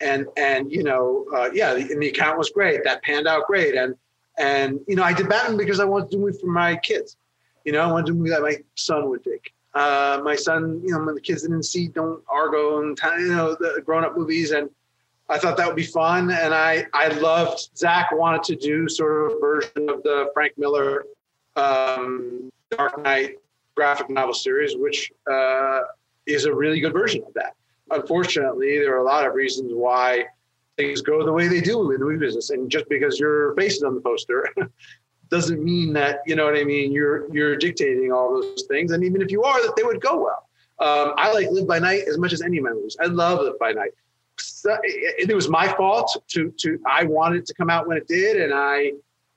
[0.00, 2.82] and and you know, uh, yeah, and the account was great.
[2.84, 3.94] That panned out great, and
[4.38, 7.18] and you know, I did Batman because I wanted to do it for my kids.
[7.66, 9.52] You know, I wanted to do a movie that my son would take.
[9.74, 13.82] Uh, my son, you know, the kids didn't see Don't Argo and you know the
[13.84, 14.68] grown-up movies, and
[15.28, 16.30] I thought that would be fun.
[16.30, 20.58] And I I loved Zach wanted to do sort of a version of the Frank
[20.58, 21.06] Miller
[21.56, 23.36] um, Dark Knight
[23.74, 25.80] graphic novel series, which uh,
[26.26, 27.54] is a really good version of that.
[27.90, 30.26] Unfortunately, there are a lot of reasons why
[30.76, 33.76] things go the way they do in the movie business, and just because your face
[33.76, 34.48] is on the poster
[35.32, 36.92] doesn't mean that you know what I mean.
[36.92, 40.16] You're you're dictating all those things, and even if you are, that they would go
[40.16, 40.48] well.
[40.78, 42.96] Um, I like Live by Night as much as any of my movies.
[43.00, 43.92] I love Live by Night.
[44.38, 47.96] So it, it was my fault to to I wanted it to come out when
[47.96, 48.92] it did, and I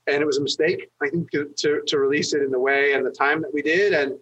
[0.07, 0.89] and it was a mistake.
[1.01, 3.61] I think to, to, to release it in the way and the time that we
[3.61, 4.19] did, and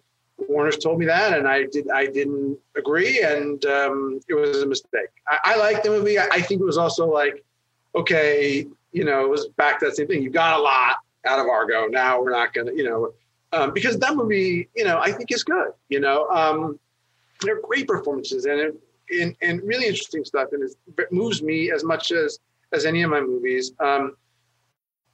[0.48, 4.66] Warner's told me that, and I did I didn't agree, and um, it was a
[4.66, 5.10] mistake.
[5.28, 6.20] I, I like the movie.
[6.20, 7.44] I, I think it was also like,
[7.96, 10.22] okay, you know, it was back to that same thing.
[10.22, 11.86] You got a lot out of Argo.
[11.86, 13.12] Now we're not going to, you know,
[13.52, 15.72] um, because that movie, you know, I think is good.
[15.88, 16.78] You know, um,
[17.42, 18.74] there are great performances and it,
[19.10, 22.38] and, and really interesting stuff, and it moves me as much as
[22.72, 23.72] as any of my movies.
[23.78, 24.16] Um,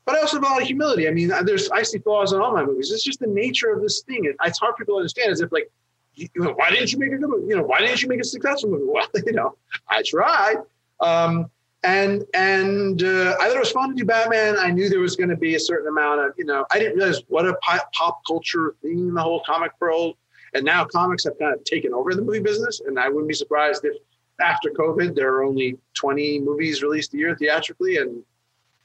[0.07, 1.07] but I also have a lot of humility.
[1.07, 2.91] I mean, there's I see flaws in all my movies.
[2.91, 4.25] It's just the nature of this thing.
[4.25, 5.31] It, it's hard for people to understand.
[5.31, 5.71] As if like,
[6.15, 7.49] you know, why didn't you make a good movie?
[7.49, 8.85] You know, why didn't you make a successful movie?
[8.87, 9.57] Well, you know,
[9.89, 10.57] I tried.
[11.01, 11.51] Um,
[11.83, 14.57] and and uh, I thought it was fun to do Batman.
[14.59, 16.99] I knew there was going to be a certain amount of you know I didn't
[16.99, 20.17] realize what a pop, pop culture thing the whole comic world.
[20.53, 23.35] And now comics have kind of taken over the movie business, and I wouldn't be
[23.35, 23.97] surprised if
[24.41, 28.23] after COVID there are only 20 movies released a year theatrically, and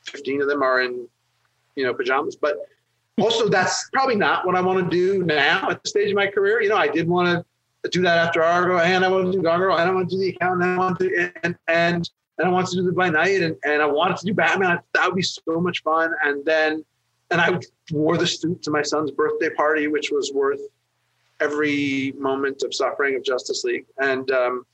[0.03, 1.07] 15 of them are in
[1.75, 2.35] you know pajamas.
[2.35, 2.57] But
[3.19, 6.27] also that's probably not what I want to do now at the stage of my
[6.27, 6.61] career.
[6.61, 7.45] You know, I did want
[7.83, 9.95] to do that after Argo, and I want to do Gone Girl, and I don't
[9.95, 12.75] want to do the account, and I want to and and and I wanted to
[12.77, 14.79] do it by night, and, and I wanted to do Batman.
[14.93, 16.13] That would be so much fun.
[16.23, 16.83] And then,
[17.31, 17.59] and I
[17.91, 20.59] wore the suit to my son's birthday party, which was worth
[21.39, 23.85] every moment of suffering of Justice League.
[23.97, 24.65] And um,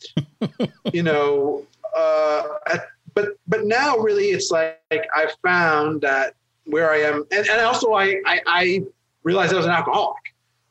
[0.93, 1.65] you know,
[1.95, 2.43] uh,
[3.13, 6.35] but but now really, it's like, like I found that
[6.65, 8.83] where I am, and, and also I, I, I
[9.23, 10.17] realized I was an alcoholic.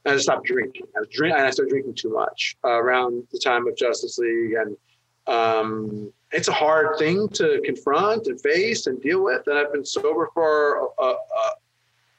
[0.07, 0.87] And I stopped drinking.
[0.97, 4.17] I was drink, and I started drinking too much uh, around the time of Justice
[4.17, 4.77] League, and
[5.27, 9.47] um, it's a hard thing to confront and face and deal with.
[9.47, 11.15] And I've been sober for a,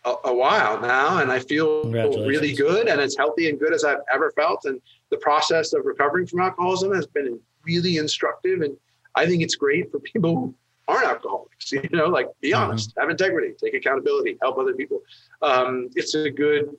[0.05, 3.83] a, a, while now, and I feel really good and as healthy and good as
[3.83, 4.65] I've ever felt.
[4.65, 4.81] And
[5.11, 8.61] the process of recovering from alcoholism has been really instructive.
[8.61, 8.75] And
[9.15, 10.55] I think it's great for people who
[10.87, 11.71] aren't alcoholics.
[11.71, 12.71] You know, like be mm-hmm.
[12.71, 15.01] honest, have integrity, take accountability, help other people.
[15.41, 16.75] Um, it's a good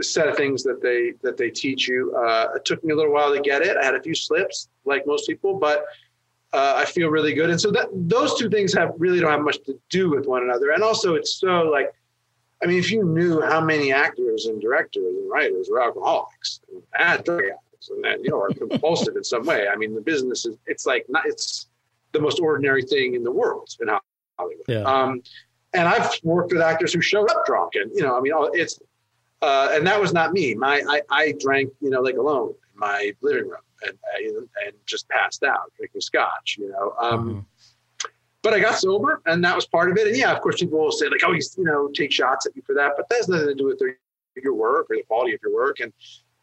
[0.00, 2.14] set of things that they that they teach you.
[2.14, 3.76] Uh, it took me a little while to get it.
[3.76, 5.84] I had a few slips, like most people, but
[6.52, 7.50] uh, I feel really good.
[7.50, 10.42] And so that those two things have really don't have much to do with one
[10.42, 10.70] another.
[10.70, 11.92] And also, it's so like,
[12.62, 17.24] I mean, if you knew how many actors and directors and writers were alcoholics and
[17.24, 20.46] drug addicts and that you know are compulsive in some way, I mean, the business
[20.46, 21.68] is it's like not it's
[22.12, 23.88] the most ordinary thing in the world in
[24.38, 24.64] Hollywood.
[24.66, 24.82] Yeah.
[24.82, 25.22] Um,
[25.74, 28.80] and I've worked with actors who showed up drunk, and you know, I mean, it's
[29.42, 30.54] uh, and that was not me.
[30.54, 33.98] My I, I drank, you know, like alone in my living room and
[34.64, 36.94] and just passed out drinking scotch, you know.
[37.00, 37.40] Um, mm-hmm.
[38.42, 40.06] But I got sober, and that was part of it.
[40.06, 42.54] And yeah, of course, people will say like, "Oh, you you know, take shots at
[42.54, 43.98] you for that," but that has nothing to do with their,
[44.36, 45.80] your work or the quality of your work.
[45.80, 45.92] And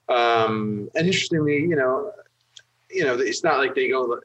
[0.10, 2.12] um, and interestingly, you know,
[2.90, 4.20] you know, it's not like they go.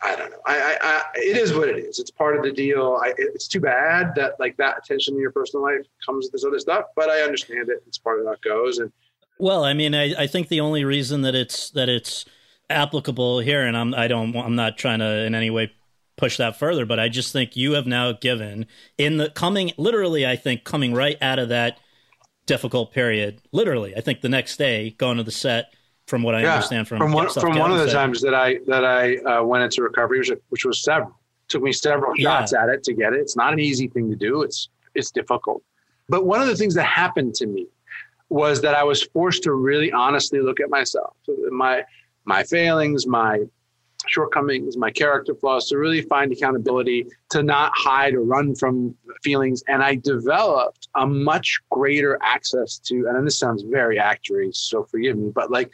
[0.00, 0.38] I don't know.
[0.46, 1.98] I, I, I, it is what it is.
[1.98, 3.00] It's part of the deal.
[3.02, 6.44] I, it's too bad that like that attention in your personal life comes with this
[6.44, 7.82] other stuff, but I understand it.
[7.86, 8.78] It's part of how it goes.
[8.78, 8.92] And
[9.38, 12.24] well, I mean, I, I think the only reason that it's that it's
[12.70, 15.72] applicable here, and I'm I don't I'm not trying to in any way
[16.16, 18.66] push that further, but I just think you have now given
[18.96, 21.78] in the coming literally, I think coming right out of that
[22.46, 25.72] difficult period, literally, I think the next day going to the set.
[26.06, 28.34] From what I yeah, understand from from one, from one of the said, times that
[28.34, 31.14] I that I uh, went into recovery, which, which was several,
[31.48, 32.62] took me several shots yeah.
[32.62, 33.20] at it to get it.
[33.20, 34.40] It's not an easy thing to do.
[34.40, 35.62] It's it's difficult.
[36.08, 37.66] But one of the things that happened to me
[38.30, 41.16] was that I was forced to really honestly look at myself,
[41.50, 41.84] my
[42.24, 43.40] my failings, my
[44.06, 49.62] shortcomings, my character flaws, to really find accountability, to not hide or run from feelings.
[49.68, 55.16] And I developed a much greater access to, and this sounds very accurate, so forgive
[55.16, 55.70] me, but like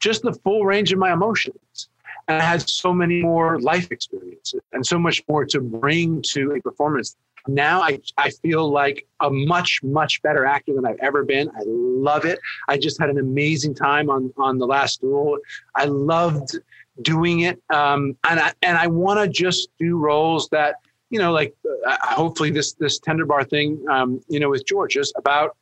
[0.00, 1.88] just the full range of my emotions.
[2.28, 6.52] And I had so many more life experiences and so much more to bring to
[6.52, 11.24] a performance now I, I feel like a much much better actor than I've ever
[11.24, 11.48] been.
[11.50, 12.38] I love it.
[12.68, 15.38] I just had an amazing time on on the last duel.
[15.74, 16.58] I loved
[17.02, 20.76] doing it, um, and I and I want to just do roles that
[21.10, 21.54] you know, like
[21.86, 25.56] uh, hopefully this this tender bar thing, um, you know, with George is about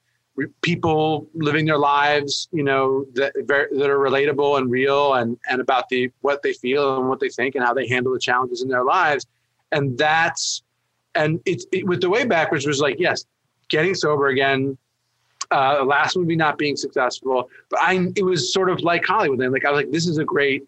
[0.60, 5.88] people living their lives, you know, that that are relatable and real, and and about
[5.88, 8.68] the what they feel and what they think and how they handle the challenges in
[8.68, 9.26] their lives,
[9.72, 10.62] and that's
[11.16, 13.24] and it's it, with the way backwards was like yes,
[13.68, 14.76] getting sober again.
[15.52, 19.40] Uh, last movie not being successful, but I it was sort of like Hollywood.
[19.40, 20.64] And like I was like, this is a great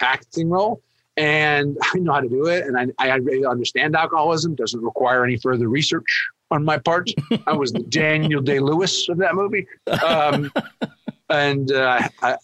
[0.00, 0.80] acting role,
[1.16, 4.54] and I know how to do it, and I I really understand alcoholism.
[4.54, 7.10] Doesn't require any further research on my part.
[7.46, 9.66] I was the Daniel Day Lewis of that movie.
[10.04, 10.52] Um,
[11.30, 12.36] and uh, I,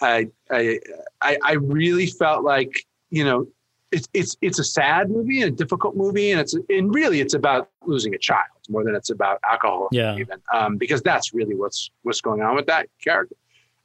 [0.51, 0.81] I,
[1.23, 3.47] I, I really felt like you know
[3.90, 7.35] it's it's it's a sad movie and a difficult movie, and it's and really it's
[7.35, 9.89] about losing a child more than it's about alcohol.
[9.93, 10.16] Yeah.
[10.16, 13.36] Even um, because that's really what's what's going on with that character.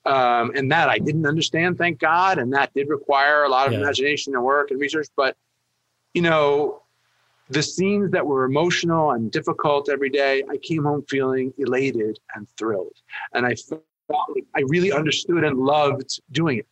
[0.05, 3.73] Um, and that I didn't understand, thank God, and that did require a lot of
[3.73, 3.79] yeah.
[3.79, 5.07] imagination and work and research.
[5.15, 5.37] But
[6.13, 6.81] you know,
[7.49, 12.47] the scenes that were emotional and difficult every day, I came home feeling elated and
[12.57, 12.97] thrilled,
[13.33, 13.83] and I felt
[14.35, 16.67] like I really understood and loved doing it.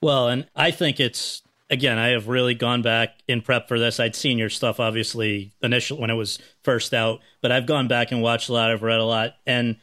[0.00, 4.00] Well, and I think it's again, I have really gone back in prep for this.
[4.00, 8.12] I'd seen your stuff obviously initially when it was first out, but I've gone back
[8.12, 8.70] and watched a lot.
[8.70, 9.76] I've read a lot, and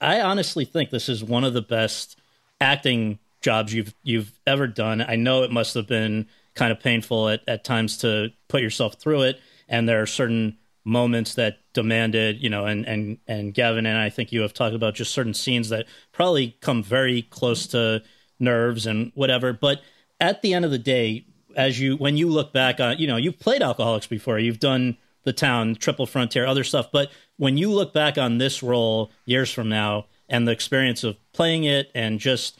[0.00, 2.18] I honestly think this is one of the best
[2.60, 5.00] acting jobs you've you've ever done.
[5.00, 8.94] I know it must have been kind of painful at, at times to put yourself
[8.94, 9.40] through it.
[9.68, 14.10] And there are certain moments that demanded, you know, and and and Gavin and I
[14.10, 18.02] think you have talked about just certain scenes that probably come very close to
[18.40, 19.52] nerves and whatever.
[19.52, 19.82] But
[20.20, 21.24] at the end of the day,
[21.58, 24.96] as you when you look back on, you know, you've played Alcoholics before, you've done
[25.24, 26.90] the town, Triple Frontier, other stuff.
[26.92, 31.16] But when you look back on this role years from now and the experience of
[31.32, 32.58] playing it and just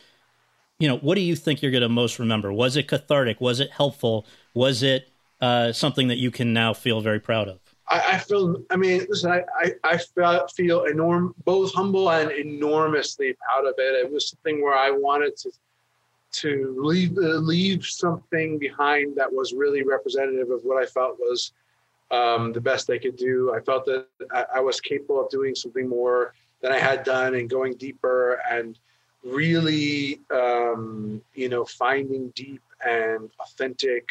[0.80, 2.52] you know, what do you think you're going to most remember?
[2.52, 3.40] Was it cathartic?
[3.40, 4.26] Was it helpful?
[4.54, 5.08] Was it
[5.40, 7.58] uh, something that you can now feel very proud of?
[7.88, 8.62] I, I feel.
[8.70, 9.30] I mean, listen.
[9.30, 9.44] I
[9.84, 14.04] I, I feel enorm, both humble and enormously proud of it.
[14.04, 15.50] It was something where I wanted to
[16.40, 21.52] to leave uh, leave something behind that was really representative of what I felt was
[22.10, 23.52] um, the best I could do.
[23.54, 26.32] I felt that I, I, was capable of doing something more
[26.62, 28.78] than I had done and going deeper and
[29.22, 34.08] really, um, you know, finding deep and authentic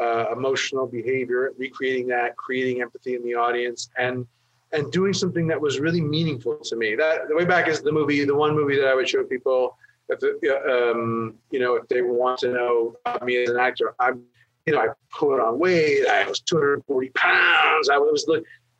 [0.00, 4.26] uh, emotional behavior, recreating that, creating empathy in the audience, and
[4.72, 6.94] and doing something that was really meaningful to me.
[6.94, 9.76] That the way back is the movie, the one movie that I would show people
[10.08, 10.22] if
[10.70, 13.94] um, you know if they want to know me as an actor.
[13.98, 14.22] I'm
[14.66, 16.06] you know I put on weight.
[16.06, 17.88] I was 240 pounds.
[17.88, 18.26] I was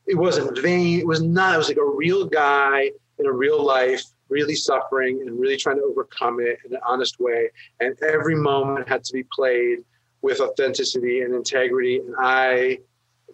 [0.06, 1.00] it wasn't vain.
[1.00, 1.54] It was not.
[1.54, 5.76] It was like a real guy in a real life really suffering and really trying
[5.76, 7.50] to overcome it in an honest way.
[7.80, 9.78] And every moment had to be played
[10.22, 11.98] with authenticity and integrity.
[11.98, 12.78] And I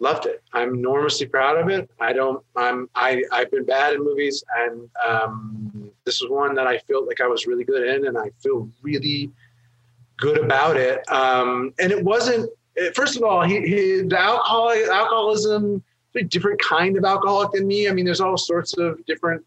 [0.01, 0.43] loved it.
[0.53, 1.89] I'm enormously proud of it.
[1.99, 6.67] I don't, I'm, I, I've been bad in movies and um, this was one that
[6.67, 9.31] I felt like I was really good in and I feel really
[10.17, 11.09] good about it.
[11.11, 12.49] Um, and it wasn't,
[12.93, 15.83] first of all, he, he the alcohol, alcoholism,
[16.15, 17.89] a different kind of alcoholic than me.
[17.89, 19.43] I mean, there's all sorts of different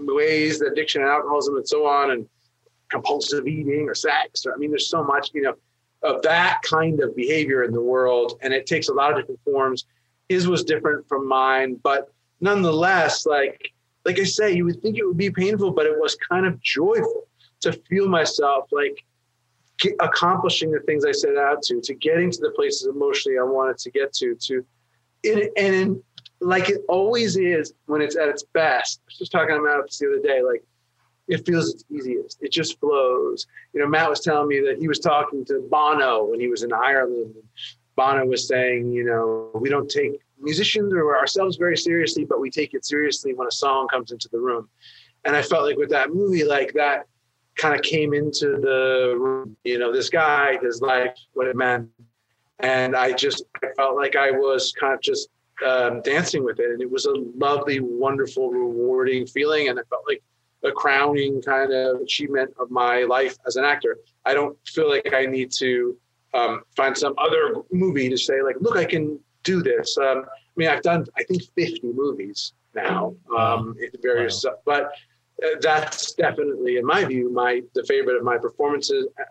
[0.00, 2.28] ways, that addiction and alcoholism and so on, and
[2.90, 4.46] compulsive eating or sex.
[4.46, 5.54] Or, I mean, there's so much, you know,
[6.06, 9.40] of that kind of behavior in the world, and it takes a lot of different
[9.44, 9.86] forms.
[10.28, 13.72] His was different from mine, but nonetheless, like
[14.04, 16.60] like I say, you would think it would be painful, but it was kind of
[16.62, 17.26] joyful
[17.60, 19.04] to feel myself like
[20.00, 23.78] accomplishing the things I set out to, to getting to the places emotionally I wanted
[23.78, 24.64] to get to, to
[25.24, 26.02] and in,
[26.40, 29.00] like it always is when it's at its best.
[29.02, 30.62] I was just talking about this the other day, like
[31.28, 32.42] it feels its easiest.
[32.42, 33.46] It just flows.
[33.72, 36.62] You know, Matt was telling me that he was talking to Bono when he was
[36.62, 37.34] in Ireland.
[37.96, 42.50] Bono was saying, you know, we don't take musicians or ourselves very seriously, but we
[42.50, 44.68] take it seriously when a song comes into the room.
[45.24, 47.06] And I felt like with that movie, like that
[47.56, 51.90] kind of came into the room, you know, this guy, his life, what it meant.
[52.60, 55.28] And I just I felt like I was kind of just
[55.66, 56.70] um, dancing with it.
[56.70, 59.68] And it was a lovely, wonderful, rewarding feeling.
[59.68, 60.22] And I felt like
[60.66, 63.98] a crowning kind of achievement of my life as an actor.
[64.24, 65.96] I don't feel like I need to
[66.34, 69.96] um, find some other movie to say like, look, I can do this.
[69.98, 74.56] Um, I mean, I've done I think 50 movies now um, in various, wow.
[74.64, 74.92] but
[75.44, 79.06] uh, that's definitely, in my view, my the favorite of my performances.
[79.18, 79.22] Uh,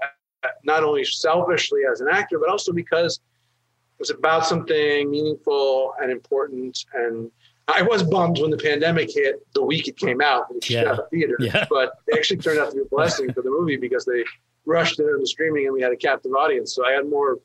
[0.43, 5.93] uh, not only selfishly as an actor, but also because it was about something meaningful
[5.99, 7.31] and important and
[7.67, 10.83] I was bummed when the pandemic hit the week it came out and yeah.
[10.83, 11.37] shut the theater.
[11.39, 11.65] Yeah.
[11.69, 14.23] But it actually turned out to be a blessing for the movie because they
[14.65, 16.75] rushed it into streaming and we had a captive audience.
[16.75, 17.39] So I had more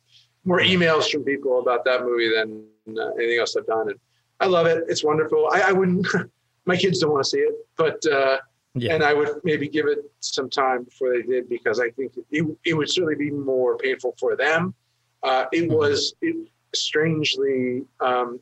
[0.44, 2.64] more emails from people about that movie than
[2.98, 3.90] uh, anything else I've done.
[3.90, 3.98] And
[4.40, 4.84] I love it.
[4.88, 5.48] It's wonderful.
[5.52, 6.06] I, I wouldn't.
[6.66, 8.38] my kids don't want to see it, but uh,
[8.74, 8.94] yeah.
[8.94, 12.46] and I would maybe give it some time before they did because I think it,
[12.64, 14.74] it would certainly be more painful for them.
[15.22, 15.74] Uh, it mm-hmm.
[15.74, 18.40] was it, strangely um,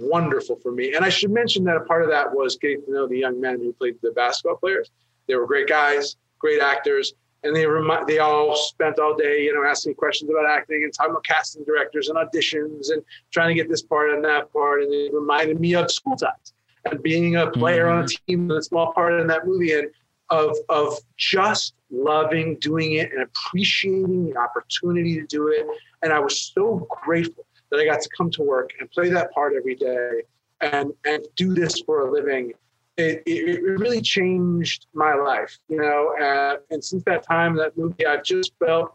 [0.00, 0.94] wonderful for me.
[0.94, 3.40] And I should mention that a part of that was getting to know the young
[3.40, 4.90] men who played the basketball players.
[5.26, 9.54] They were great guys, great actors, and they remi- they all spent all day, you
[9.54, 13.02] know, asking questions about acting and talking about casting directors and auditions and
[13.32, 14.82] trying to get this part and that part.
[14.82, 16.54] And it reminded me of school times
[16.84, 17.98] and being a player mm-hmm.
[17.98, 18.26] on a mm-hmm.
[18.26, 19.88] team, a small part in that movie, and
[20.30, 25.66] of of just loving doing it and appreciating the opportunity to do it.
[26.02, 29.32] And I was so grateful that I got to come to work and play that
[29.32, 30.22] part every day
[30.60, 32.52] and and do this for a living.
[32.96, 36.14] It, it, it really changed my life, you know.
[36.18, 38.94] Uh, and since that time, that movie, I've just felt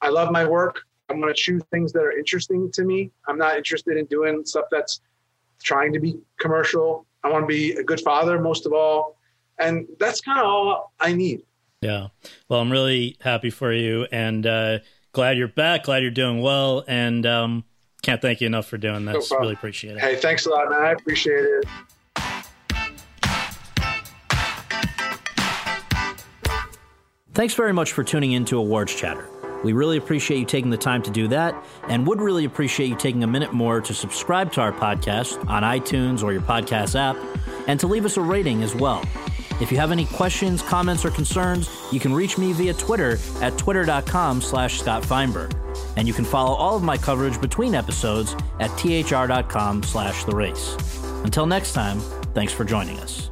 [0.00, 0.80] I love my work.
[1.08, 3.12] I'm going to choose things that are interesting to me.
[3.28, 5.00] I'm not interested in doing stuff that's
[5.62, 7.06] trying to be commercial.
[7.22, 9.18] I want to be a good father most of all.
[9.58, 11.42] And that's kind of all I need.
[11.80, 12.08] Yeah.
[12.48, 14.78] Well, I'm really happy for you and uh,
[15.12, 15.84] glad you're back.
[15.84, 16.84] Glad you're doing well.
[16.88, 17.64] And um,
[18.02, 19.30] can't thank you enough for doing this.
[19.30, 20.00] No really appreciate it.
[20.00, 20.82] Hey, thanks a lot, man.
[20.82, 21.64] I appreciate it.
[27.34, 29.26] Thanks very much for tuning in to Awards Chatter.
[29.64, 31.54] We really appreciate you taking the time to do that
[31.88, 35.62] and would really appreciate you taking a minute more to subscribe to our podcast on
[35.62, 37.16] iTunes or your podcast app
[37.68, 39.02] and to leave us a rating as well.
[39.62, 43.56] If you have any questions, comments, or concerns, you can reach me via Twitter at
[43.56, 45.56] twitter.com slash Scott Feinberg.
[45.96, 50.76] And you can follow all of my coverage between episodes at thr.com slash the race.
[51.22, 52.00] Until next time,
[52.34, 53.31] thanks for joining us.